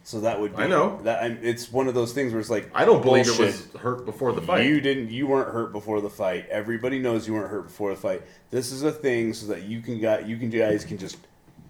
[0.03, 0.63] So that would be.
[0.63, 0.99] I know.
[1.03, 1.23] that.
[1.23, 3.55] I'm, it's one of those things where it's like I don't believe bullshit.
[3.55, 4.67] it was hurt before the fight.
[4.67, 5.11] You didn't.
[5.11, 6.49] You weren't hurt before the fight.
[6.49, 8.23] Everybody knows you weren't hurt before the fight.
[8.51, 11.19] This is a thing so that you can got you can you guys can just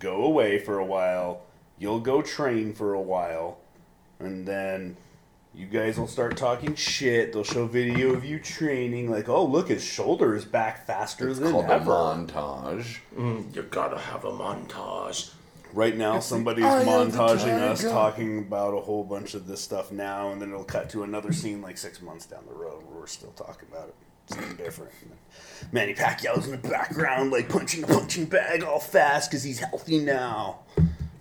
[0.01, 1.43] go away for a while.
[1.79, 3.59] You'll go train for a while,
[4.19, 4.97] and then
[5.55, 7.33] you guys will start talking shit.
[7.33, 11.39] They'll show video of you training, like, oh look, his shoulder is back faster It's
[11.39, 11.91] than called a ever.
[11.91, 12.99] montage.
[13.17, 15.33] Mm, you gotta have a montage.
[15.73, 19.61] Right now, somebody's eye of the montaging us talking about a whole bunch of this
[19.61, 22.83] stuff now, and then it'll cut to another scene like six months down the road
[22.89, 23.95] where we're still talking about it.
[24.31, 24.93] Something different.
[25.03, 25.19] And then
[25.73, 29.99] Manny Pacquiao's in the background, like punching a punching bag all fast because he's healthy
[29.99, 30.61] now.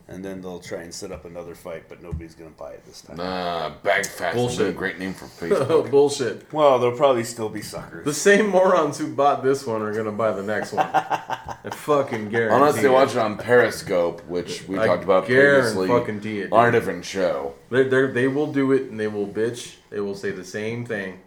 [0.08, 3.02] And then they'll try and set up another fight, but nobody's gonna buy it this
[3.02, 3.18] time.
[3.18, 4.36] Nah, bag fast.
[4.36, 4.62] Bullshit.
[4.62, 5.92] is a great name for Facebook.
[5.92, 6.52] Bullshit.
[6.52, 8.06] Well, there'll probably still be suckers.
[8.06, 10.88] The same morons who bought this one are gonna buy the next one.
[10.94, 12.56] I fucking guarantee.
[12.56, 16.40] Unless they watch it on Periscope, which we I talked about guarantee previously fucking tea
[16.42, 17.54] it, on a different show.
[17.70, 19.76] They they they will do it and they will bitch.
[19.92, 21.20] They will say the same thing.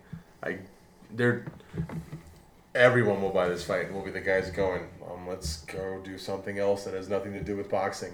[0.43, 0.59] I
[1.15, 1.45] they're
[2.75, 6.17] everyone will buy this fight and we'll be the guys going, um, let's go do
[6.19, 8.13] something else that has nothing to do with boxing.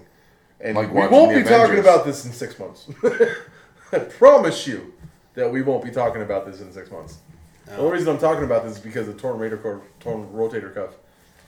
[0.59, 2.89] And Like we won't the be talking about this in six months.
[3.91, 4.93] I promise you
[5.35, 7.19] that we won't be talking about this in six months.
[7.65, 10.73] The only reason I'm talking about this is because of torn rotator cuff, torn rotator
[10.73, 10.95] cuff,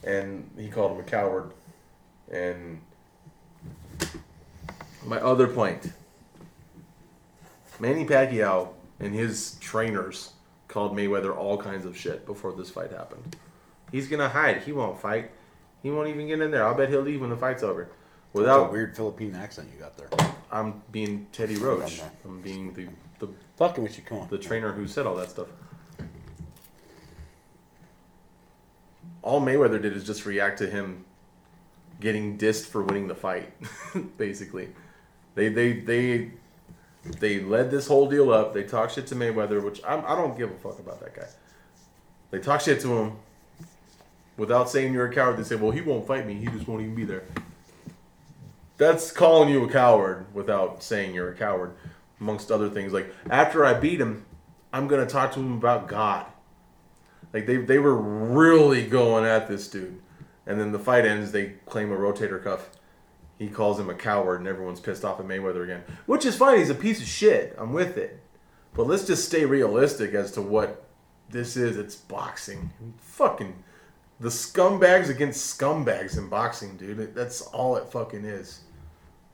[0.04, 1.52] and he called him a coward.
[2.30, 2.80] And
[5.04, 5.92] my other point,
[7.80, 8.68] Manny Pacquiao
[9.00, 10.32] and his trainers
[10.72, 13.36] called Mayweather all kinds of shit before this fight happened.
[13.92, 14.62] He's gonna hide.
[14.62, 15.30] He won't fight.
[15.82, 16.66] He won't even get in there.
[16.66, 17.82] I'll bet he'll leave when the fight's over.
[17.84, 17.94] That's
[18.34, 20.08] a Without, weird Philippine accent you got there.
[20.50, 22.00] I'm being Freddie Roach.
[22.24, 24.28] I'm being the, the Fucking with you, come on.
[24.28, 25.48] the trainer who said all that stuff.
[29.22, 31.04] all Mayweather did is just react to him
[32.00, 33.52] getting dissed for winning the fight.
[34.16, 34.70] basically,
[35.34, 36.30] they they they
[37.04, 38.54] they led this whole deal up.
[38.54, 41.28] They talk shit to Mayweather, which I'm, I don't give a fuck about that guy.
[42.30, 43.16] They talk shit to him
[44.36, 45.36] without saying you're a coward.
[45.36, 46.34] They say, "Well, he won't fight me.
[46.34, 47.24] He just won't even be there."
[48.78, 51.74] That's calling you a coward without saying you're a coward,
[52.20, 52.92] amongst other things.
[52.92, 54.24] Like after I beat him,
[54.72, 56.26] I'm gonna talk to him about God.
[57.32, 60.00] Like they they were really going at this dude,
[60.46, 61.32] and then the fight ends.
[61.32, 62.70] They claim a rotator cuff.
[63.42, 66.58] He calls him a coward, and everyone's pissed off at Mayweather again, which is fine.
[66.58, 67.56] He's a piece of shit.
[67.58, 68.20] I'm with it,
[68.72, 70.84] but let's just stay realistic as to what
[71.28, 71.76] this is.
[71.76, 72.70] It's boxing.
[73.00, 73.52] Fucking
[74.20, 77.16] the scumbags against scumbags in boxing, dude.
[77.16, 78.60] That's all it fucking is.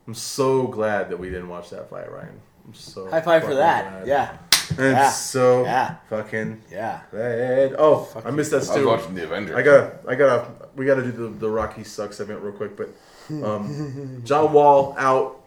[0.06, 2.40] I'm so glad that we didn't watch that fight, Ryan.
[2.66, 4.04] I'm so High five for that.
[4.04, 4.06] glad.
[4.08, 4.38] Yeah.
[4.70, 5.10] It's Yeah.
[5.10, 5.96] so Yeah.
[6.08, 7.00] fucking Yeah.
[7.12, 7.76] bad.
[7.78, 8.72] Oh, I missed that too.
[8.72, 9.54] I was watching the Avengers.
[9.54, 10.46] I gotta, I gotta,
[10.76, 12.74] we gotta do the, the Rocky sucks segment real quick.
[12.74, 12.88] But
[13.30, 15.40] um, John Wall out,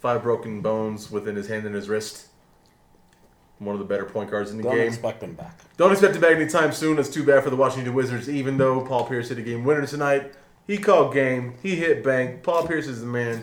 [0.00, 2.26] five broken bones within his hand and his wrist.
[3.58, 4.86] One of the better point guards in the Don't game.
[4.88, 5.58] expect him back.
[5.78, 6.96] Don't expect him back anytime soon.
[6.96, 8.28] That's too bad for the Washington Wizards.
[8.28, 10.32] Even though Paul Pierce hit a game winner tonight,
[10.66, 11.54] he called game.
[11.62, 12.42] He hit bank.
[12.42, 13.42] Paul Pierce is the man.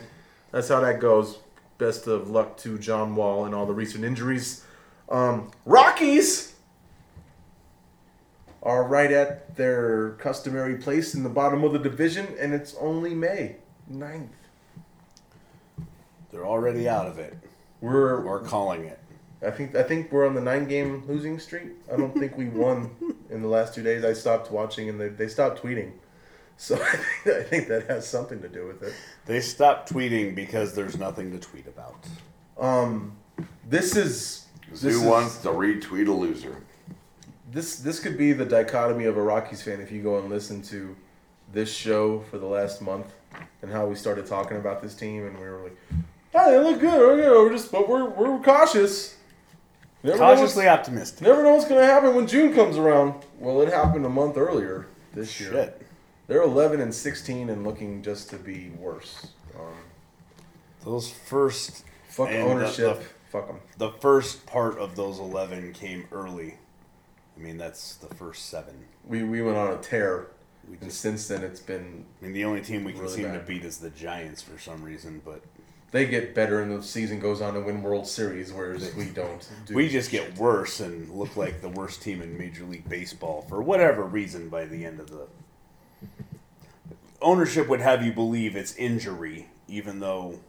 [0.52, 1.38] That's how that goes.
[1.78, 4.64] Best of luck to John Wall and all the recent injuries.
[5.08, 6.53] Um, Rockies
[8.64, 13.14] are right at their customary place in the bottom of the division, and it's only
[13.14, 13.56] May
[13.92, 14.28] 9th.
[16.30, 17.36] They're already out of it.
[17.80, 18.98] We're We're calling it.
[19.46, 21.68] I think I think we're on the nine game losing streak.
[21.92, 22.90] I don't think we won
[23.30, 24.04] in the last two days.
[24.04, 25.92] I stopped watching and they, they stopped tweeting.
[26.56, 28.94] So I think, I think that has something to do with it.
[29.26, 32.06] They stopped tweeting because there's nothing to tweet about.
[32.58, 33.16] Um,
[33.68, 36.62] this is this Who is, wants to retweet a loser?
[37.50, 40.62] This this could be the dichotomy of a Rockies fan if you go and listen
[40.62, 40.96] to
[41.52, 43.12] this show for the last month
[43.62, 45.76] and how we started talking about this team and we were like,
[46.34, 47.18] oh, they look good.
[47.22, 49.16] Yeah, we're just but we're we're cautious.
[50.02, 51.22] Never Cautiously optimistic.
[51.26, 53.14] Never know what's going to happen when June comes around.
[53.38, 55.50] Well, it happened a month earlier this year.
[55.50, 55.82] Shit.
[56.26, 59.28] They're 11 and 16 and looking just to be worse.
[59.58, 59.72] Um,
[60.84, 62.98] Those first fuck And the- ownership.
[62.98, 63.60] the- fuck them.
[63.78, 66.58] the first part of those 11 came early.
[67.36, 68.74] I mean, that's the first seven.
[69.06, 70.28] We, we went on a tear.
[70.68, 72.04] We And just, since then, it's been.
[72.20, 73.40] I mean, the only team we can seem bad.
[73.40, 75.42] to beat is the Giants for some reason, but
[75.90, 79.46] They get better and the season goes on to win World Series, whereas we don't.
[79.66, 83.42] Do we just get worse and look like the worst team in Major League Baseball
[83.48, 85.26] for whatever reason by the end of the.
[87.20, 90.40] Ownership would have you believe it's injury, even though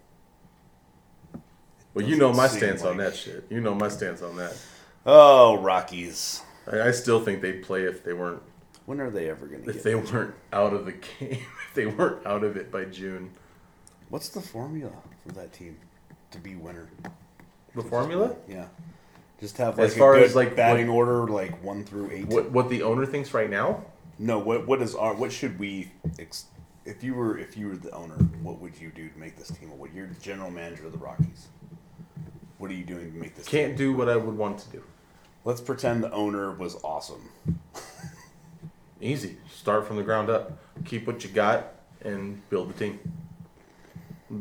[1.93, 3.45] Well, you know my stance on that shit.
[3.49, 4.55] You know my stance on that.
[5.05, 6.41] Oh, Rockies.
[6.71, 8.41] I, I still think they'd play if they weren't
[8.85, 11.39] When are they ever going to if they weren't out of the game.
[11.67, 13.31] If they weren't out of it by June.
[14.09, 14.91] What's the formula
[15.25, 15.75] for that team
[16.31, 16.87] to be winner?
[17.75, 18.35] The formula?
[18.47, 18.67] Yeah,
[19.41, 22.11] just have like As far a good as, like, batting what- order, like one through
[22.11, 22.27] eight.
[22.27, 23.83] What what the owner thinks right now?
[24.17, 25.91] No, what what is our what should we?
[26.17, 26.45] Ex-
[26.85, 29.49] if you were if you were the owner, what would you do to make this
[29.49, 29.77] team?
[29.77, 31.47] What you're the general manager of the Rockies?
[32.57, 33.47] What are you doing to make this?
[33.47, 33.65] Team?
[33.67, 34.83] Can't do what I would want to do.
[35.45, 37.29] Let's pretend the owner was awesome.
[38.99, 39.37] Easy.
[39.53, 40.57] Start from the ground up.
[40.85, 41.71] Keep what you got
[42.01, 42.99] and build the team.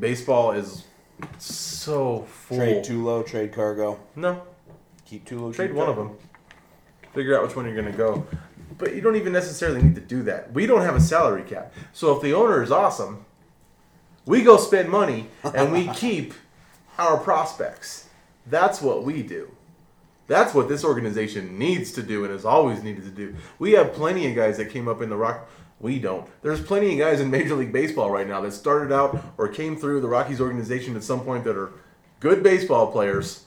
[0.01, 0.85] Baseball is
[1.39, 2.57] so full.
[2.57, 4.43] Trade Tulo, trade Cargo, No,
[5.05, 5.55] keep Tulo.
[5.55, 6.17] trade one of them.
[7.13, 8.27] Figure out which one you're going to go.
[8.79, 10.53] But you don't even necessarily need to do that.
[10.55, 11.73] We don't have a salary cap.
[11.93, 13.27] So if the owner is awesome,
[14.25, 16.33] we go spend money and we keep
[16.99, 18.09] our prospects.
[18.47, 19.55] That's what we do.
[20.27, 23.35] That's what this organization needs to do and has always needed to do.
[23.59, 25.49] We have plenty of guys that came up in the Rock.
[25.81, 26.27] We don't.
[26.43, 29.77] There's plenty of guys in Major League Baseball right now that started out or came
[29.77, 31.73] through the Rockies organization at some point that are
[32.21, 33.45] good baseball players,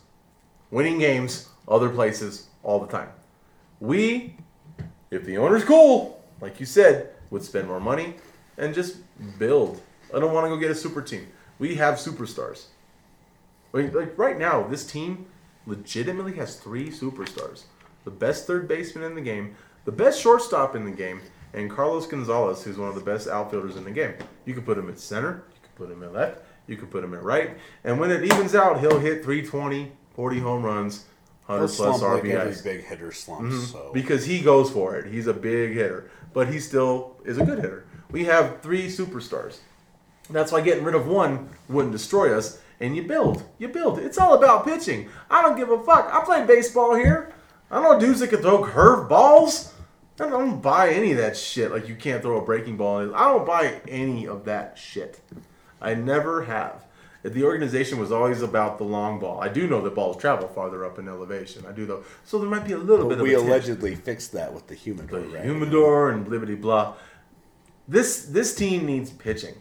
[0.69, 3.09] winning games other places all the time.
[3.79, 4.35] We,
[5.09, 8.15] if the owner's cool, like you said, would spend more money
[8.57, 8.97] and just
[9.39, 9.81] build.
[10.13, 11.27] I don't want to go get a super team.
[11.59, 12.65] We have superstars.
[13.73, 15.25] Like, like right now, this team
[15.67, 17.65] legitimately has three superstars:
[18.03, 19.55] the best third baseman in the game,
[19.85, 21.21] the best shortstop in the game,
[21.53, 24.13] and Carlos Gonzalez, who's one of the best outfielders in the game.
[24.45, 27.03] You could put him at center, you could put him at left, you could put
[27.03, 31.05] him at right, and when it evens out, he'll hit 320, 40 home runs,
[31.45, 33.55] 100 Or plus slump like every big hitter slumps.
[33.55, 33.65] Mm-hmm.
[33.65, 35.11] So Because he goes for it.
[35.11, 37.85] He's a big hitter, but he still is a good hitter.
[38.11, 39.59] We have three superstars.
[40.29, 42.59] That's why getting rid of one wouldn't destroy us.
[42.79, 43.43] And you build.
[43.57, 43.99] You build.
[43.99, 45.09] It's all about pitching.
[45.29, 46.09] I don't give a fuck.
[46.13, 47.33] I play baseball here.
[47.71, 49.73] I know dudes that can throw curve balls.
[50.19, 51.71] I don't buy any of that shit.
[51.71, 53.15] Like you can't throw a breaking ball.
[53.15, 55.19] I don't buy any of that shit.
[55.81, 56.85] I never have.
[57.23, 59.41] The organization was always about the long ball.
[59.41, 61.65] I do know that balls travel farther up in elevation.
[61.67, 62.03] I do though.
[62.23, 64.75] So there might be a little bit But of we allegedly fixed that with the
[64.75, 65.43] humidor, the right?
[65.43, 66.93] humidor and blibbity blah.
[67.87, 69.55] This this team needs pitching.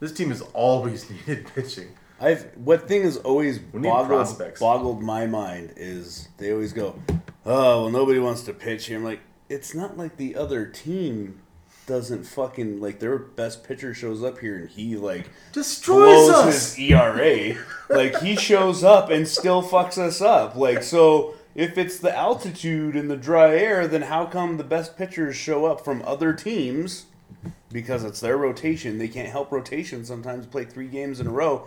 [0.00, 1.88] This team has always needed pitching.
[2.20, 3.58] I've what thing has always
[3.90, 4.08] boggled,
[4.60, 6.98] boggled my mind is they always go,
[7.44, 8.96] oh well, nobody wants to pitch here.
[8.98, 11.40] I'm like, it's not like the other team
[11.86, 16.74] doesn't fucking like their best pitcher shows up here and he like Destroys us.
[16.74, 17.56] his ERA.
[17.90, 20.56] like he shows up and still fucks us up.
[20.56, 21.34] Like so.
[21.54, 25.64] If it's the altitude and the dry air, then how come the best pitchers show
[25.64, 27.06] up from other teams?
[27.72, 28.98] Because it's their rotation.
[28.98, 30.04] They can't help rotation.
[30.04, 31.66] Sometimes play three games in a row.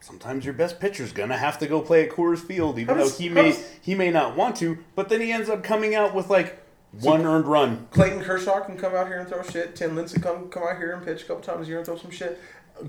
[0.00, 3.28] Sometimes your best pitcher's gonna have to go play at Coors Field, even though he
[3.28, 4.78] may does- he may not want to.
[4.94, 6.58] But then he ends up coming out with like
[7.00, 7.88] one earned run.
[7.90, 9.74] Clayton Kershaw can come out here and throw shit.
[9.76, 11.96] Tim Lincecum come come out here and pitch a couple times a year and throw
[11.96, 12.38] some shit.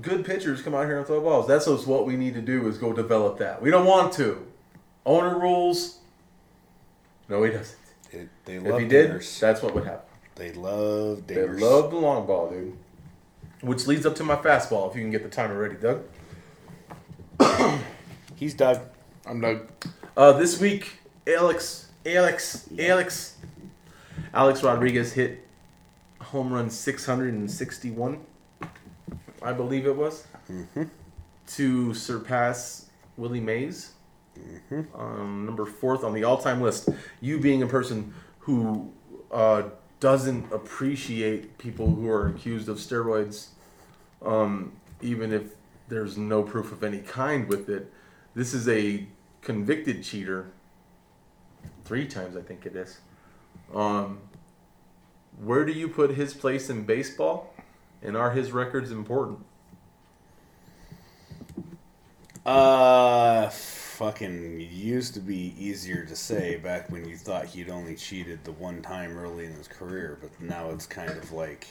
[0.02, 1.46] Good pitchers come out here and throw balls.
[1.46, 3.62] That's just what we need to do is go develop that.
[3.62, 4.46] We don't want to.
[5.06, 5.98] Owner rules.
[7.28, 7.78] No, he doesn't.
[8.12, 9.38] They, they If he did, dingers.
[9.38, 10.04] that's what would happen.
[10.34, 12.76] They love They love the long ball, dude.
[13.60, 14.88] Which leads up to my fastball.
[14.90, 16.02] If you can get the timer ready, Doug.
[18.36, 18.80] He's Doug.
[19.26, 19.68] I'm Doug.
[20.16, 23.36] Uh, this week, Alex, Alex, Alex,
[24.32, 25.46] Alex Rodriguez hit
[26.20, 28.20] home run 661,
[29.42, 30.26] I believe it was,
[31.48, 32.86] to surpass
[33.16, 33.92] Willie Mays,
[34.94, 36.88] um, number fourth on the all-time list.
[37.20, 38.92] You being a person who
[39.32, 39.62] uh,
[40.00, 43.48] doesn't appreciate people who are accused of steroids,
[44.24, 45.57] um, even if
[45.88, 47.92] there's no proof of any kind with it.
[48.34, 49.06] This is a
[49.40, 50.50] convicted cheater.
[51.84, 52.98] Three times, I think it is.
[53.74, 54.18] Um,
[55.42, 57.54] where do you put his place in baseball?
[58.02, 59.40] And are his records important?
[62.46, 68.44] Uh, fucking used to be easier to say back when you thought he'd only cheated
[68.44, 71.66] the one time early in his career, but now it's kind of like.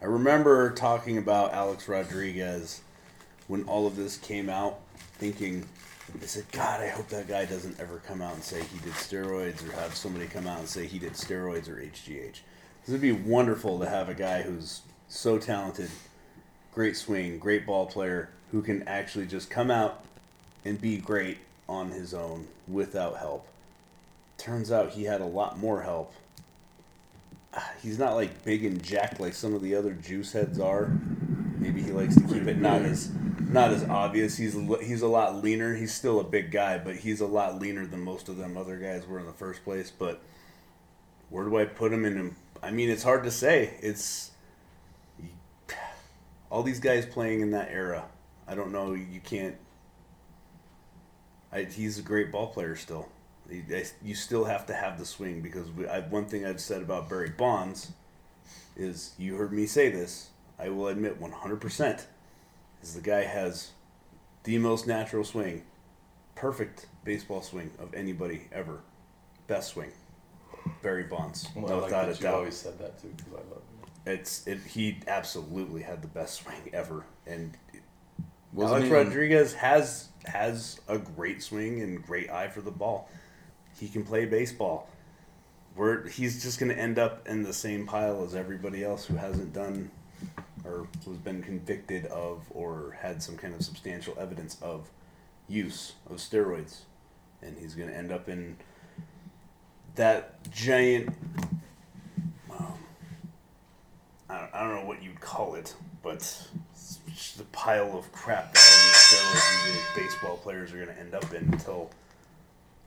[0.00, 2.82] I remember talking about Alex Rodriguez
[3.48, 4.80] when all of this came out,
[5.18, 5.66] thinking,
[6.20, 8.92] I said, God, I hope that guy doesn't ever come out and say he did
[8.92, 12.40] steroids or have somebody come out and say he did steroids or HGH.
[12.84, 15.90] This would be wonderful to have a guy who's so talented,
[16.74, 20.04] great swing, great ball player, who can actually just come out
[20.64, 21.38] and be great
[21.68, 23.46] on his own without help.
[24.36, 26.12] Turns out he had a lot more help.
[27.54, 30.90] Ah, He's not like big and jacked like some of the other juice heads are.
[31.62, 34.36] Maybe he likes to keep it not as not as obvious.
[34.36, 35.74] He's a he's a lot leaner.
[35.74, 38.76] He's still a big guy, but he's a lot leaner than most of them other
[38.78, 39.90] guys were in the first place.
[39.90, 40.20] But
[41.30, 42.34] where do I put him in?
[42.62, 43.74] I mean, it's hard to say.
[43.80, 44.32] It's
[46.50, 48.04] all these guys playing in that era.
[48.48, 48.92] I don't know.
[48.94, 49.56] You can't.
[51.52, 53.08] I, he's a great ball player still.
[53.48, 56.60] He- I- You still have to have the swing because we, I, one thing I've
[56.60, 57.92] said about Barry Bonds
[58.76, 60.30] is you heard me say this.
[60.62, 62.04] I will admit 100%
[62.82, 63.70] is the guy has
[64.44, 65.62] the most natural swing,
[66.34, 68.80] perfect baseball swing of anybody ever,
[69.48, 69.90] best swing.
[70.80, 74.12] Barry Bonds, no without a doubt said that too, because I love him.
[74.14, 74.60] it's it.
[74.60, 77.56] He absolutely had the best swing ever, and
[78.52, 83.08] Wasn't Alex even- Rodriguez has has a great swing and great eye for the ball.
[83.80, 84.88] He can play baseball.
[85.74, 89.16] We're, he's just going to end up in the same pile as everybody else who
[89.16, 89.90] hasn't done
[90.64, 94.88] or who's been convicted of or had some kind of substantial evidence of
[95.48, 96.80] use of steroids,
[97.42, 98.56] and he's going to end up in
[99.94, 101.14] that giant
[102.50, 102.74] um,
[104.30, 106.48] I don't, I don't know what you'd call it, but
[107.40, 111.32] a pile of crap that all these steroid baseball players are going to end up
[111.32, 111.90] in until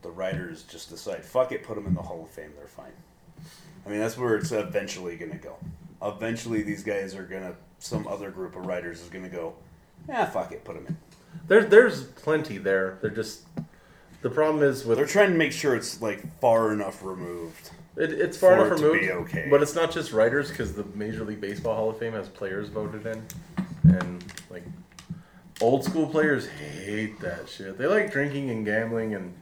[0.01, 2.91] the writers just decide, fuck it, put them in the Hall of Fame, they're fine.
[3.85, 5.55] I mean, that's where it's eventually going to go.
[6.01, 7.55] Eventually, these guys are going to,
[7.85, 9.53] some other group of writers is going to go,
[10.09, 10.97] yeah, fuck it, put them in.
[11.47, 12.97] There's there's plenty there.
[13.01, 13.43] They're just
[14.21, 17.69] the problem is with They're trying to make sure it's like far enough removed.
[17.97, 19.47] It, it's far For enough it to removed, be okay.
[19.49, 22.69] but it's not just writers because the Major League Baseball Hall of Fame has players
[22.69, 23.23] voted in,
[23.83, 24.63] and like
[25.61, 27.77] old school players hate that shit.
[27.77, 29.33] They like drinking and gambling and,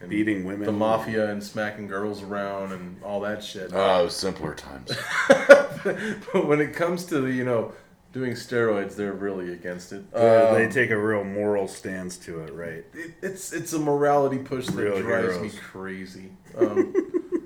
[0.00, 0.64] and Beating women.
[0.66, 3.70] the mafia, and smacking girls around and all that shit.
[3.72, 4.90] Oh, simpler times.
[5.28, 7.72] but when it comes to the you know
[8.12, 10.04] doing steroids, they're really against it.
[10.14, 12.84] Uh, Um, they take a real moral stance to it, right?
[12.94, 15.52] it, it's it's a morality push that Real drives heroes.
[15.54, 16.30] me crazy.
[16.56, 16.94] Um,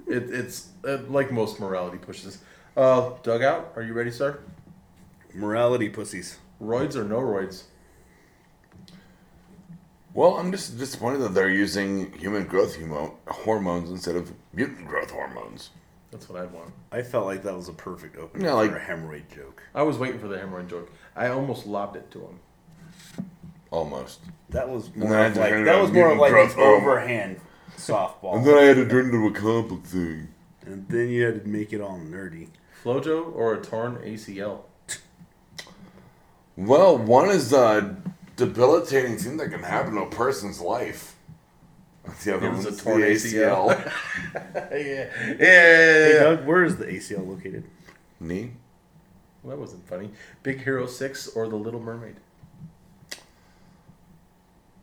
[0.08, 2.38] It, it's uh, like most morality pushes.
[2.76, 4.38] Uh, dugout, are you ready, sir?
[5.34, 6.38] Morality pussies.
[6.62, 7.64] Roids or no roids?
[10.14, 15.10] Well, I'm just disappointed that they're using human growth humo- hormones instead of mutant growth
[15.10, 15.70] hormones.
[16.10, 16.72] That's what I want.
[16.92, 19.62] I felt like that was a perfect opening Yeah, like- for a hemorrhoid joke.
[19.74, 20.90] I was waiting for the hemorrhoid joke.
[21.16, 22.40] I almost lobbed it to him.
[23.70, 24.20] Almost.
[24.50, 26.20] That was then more I of had like turn that on was more of mutant
[26.20, 26.74] like growth an hormone.
[26.74, 26.82] Oh.
[26.82, 27.40] overhand
[27.76, 30.28] softball, And then I had to turn into a comic thing.
[30.64, 32.48] and then you had to make it all nerdy.
[32.84, 34.60] Flojo or a torn ACL?
[36.56, 37.96] Well, one is a
[38.36, 41.15] debilitating thing that can happen to a person's life.
[42.24, 43.68] The other It was a torn the ACL.
[44.34, 44.76] yeah.
[44.76, 45.34] Yeah.
[45.36, 46.22] Hey yeah.
[46.22, 47.64] Doug, where is the ACL located?
[48.20, 48.52] Knee?
[49.42, 50.10] Well, that wasn't funny.
[50.42, 52.16] Big Hero 6 or The Little Mermaid?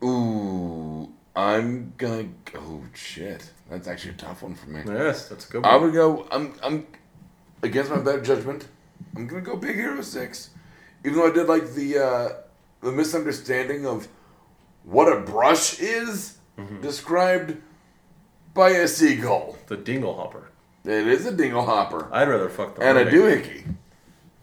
[0.03, 2.29] Ooh, I'm gonna.
[2.55, 4.81] Oh shit, that's actually a tough one for me.
[4.85, 5.73] Yes, that's a good One.
[5.73, 6.27] I would go.
[6.29, 6.53] I'm.
[6.61, 6.85] I'm
[7.61, 8.67] against my better judgment.
[9.15, 10.49] I'm gonna go Big Hero Six,
[11.05, 12.29] even though I did like the uh,
[12.81, 14.09] the misunderstanding of
[14.83, 16.37] what a brush is
[16.81, 17.57] described
[18.53, 19.57] by a seagull.
[19.67, 20.49] The Dingle Hopper.
[20.85, 23.73] It is a dingle hopper I'd rather fuck the and a doohickey.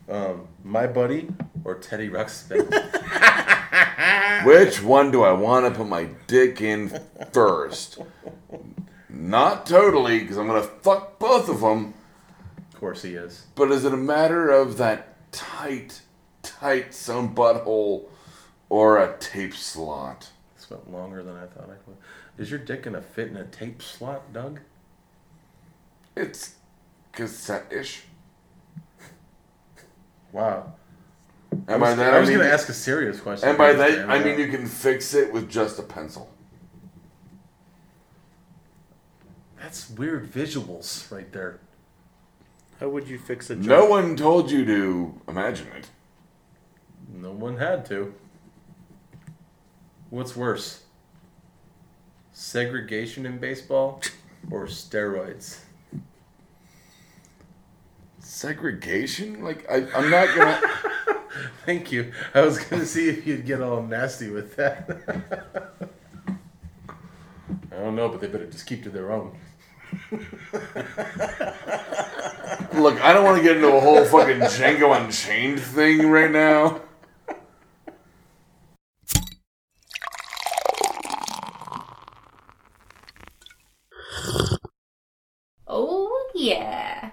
[0.09, 1.29] Um, my buddy
[1.65, 2.67] or Teddy Ruxpin?
[4.47, 6.99] Which one do I want to put my dick in
[7.33, 7.99] first?
[9.11, 11.93] Not totally, because I'm gonna fuck both of them.
[12.73, 13.45] of course he is.
[13.55, 16.01] But is it a matter of that tight,
[16.43, 18.05] tight sewn butthole
[18.71, 20.31] or a tape slot?
[20.71, 21.97] This went longer than I thought I would.
[22.39, 24.61] Is your dick gonna fit in a tape slot, Doug?
[26.17, 26.55] It's
[27.13, 28.03] cassette-ish.
[30.33, 30.75] Wow.
[31.51, 33.49] And I by was, that I I was mean, gonna ask a serious question.
[33.49, 36.31] and by that I mean you can fix it with just a pencil.
[39.61, 41.59] That's weird visuals right there.
[42.79, 43.65] How would you fix a joke?
[43.67, 45.89] No one told you to imagine it.
[47.13, 48.15] No one had to.
[50.11, 50.83] What's worse?
[52.33, 54.03] Segregation in baseball
[54.51, 55.61] or steroids?
[58.19, 59.43] Segregation?
[59.43, 60.61] Like I, I'm not gonna.
[61.65, 62.13] Thank you.
[62.35, 65.01] I was gonna see if you'd get all nasty with that.
[67.73, 69.39] I don't know, but they better just keep to their own.
[72.75, 76.81] Look, I don't want to get into a whole fucking Django Unchained thing right now.
[85.67, 87.13] Oh, yeah.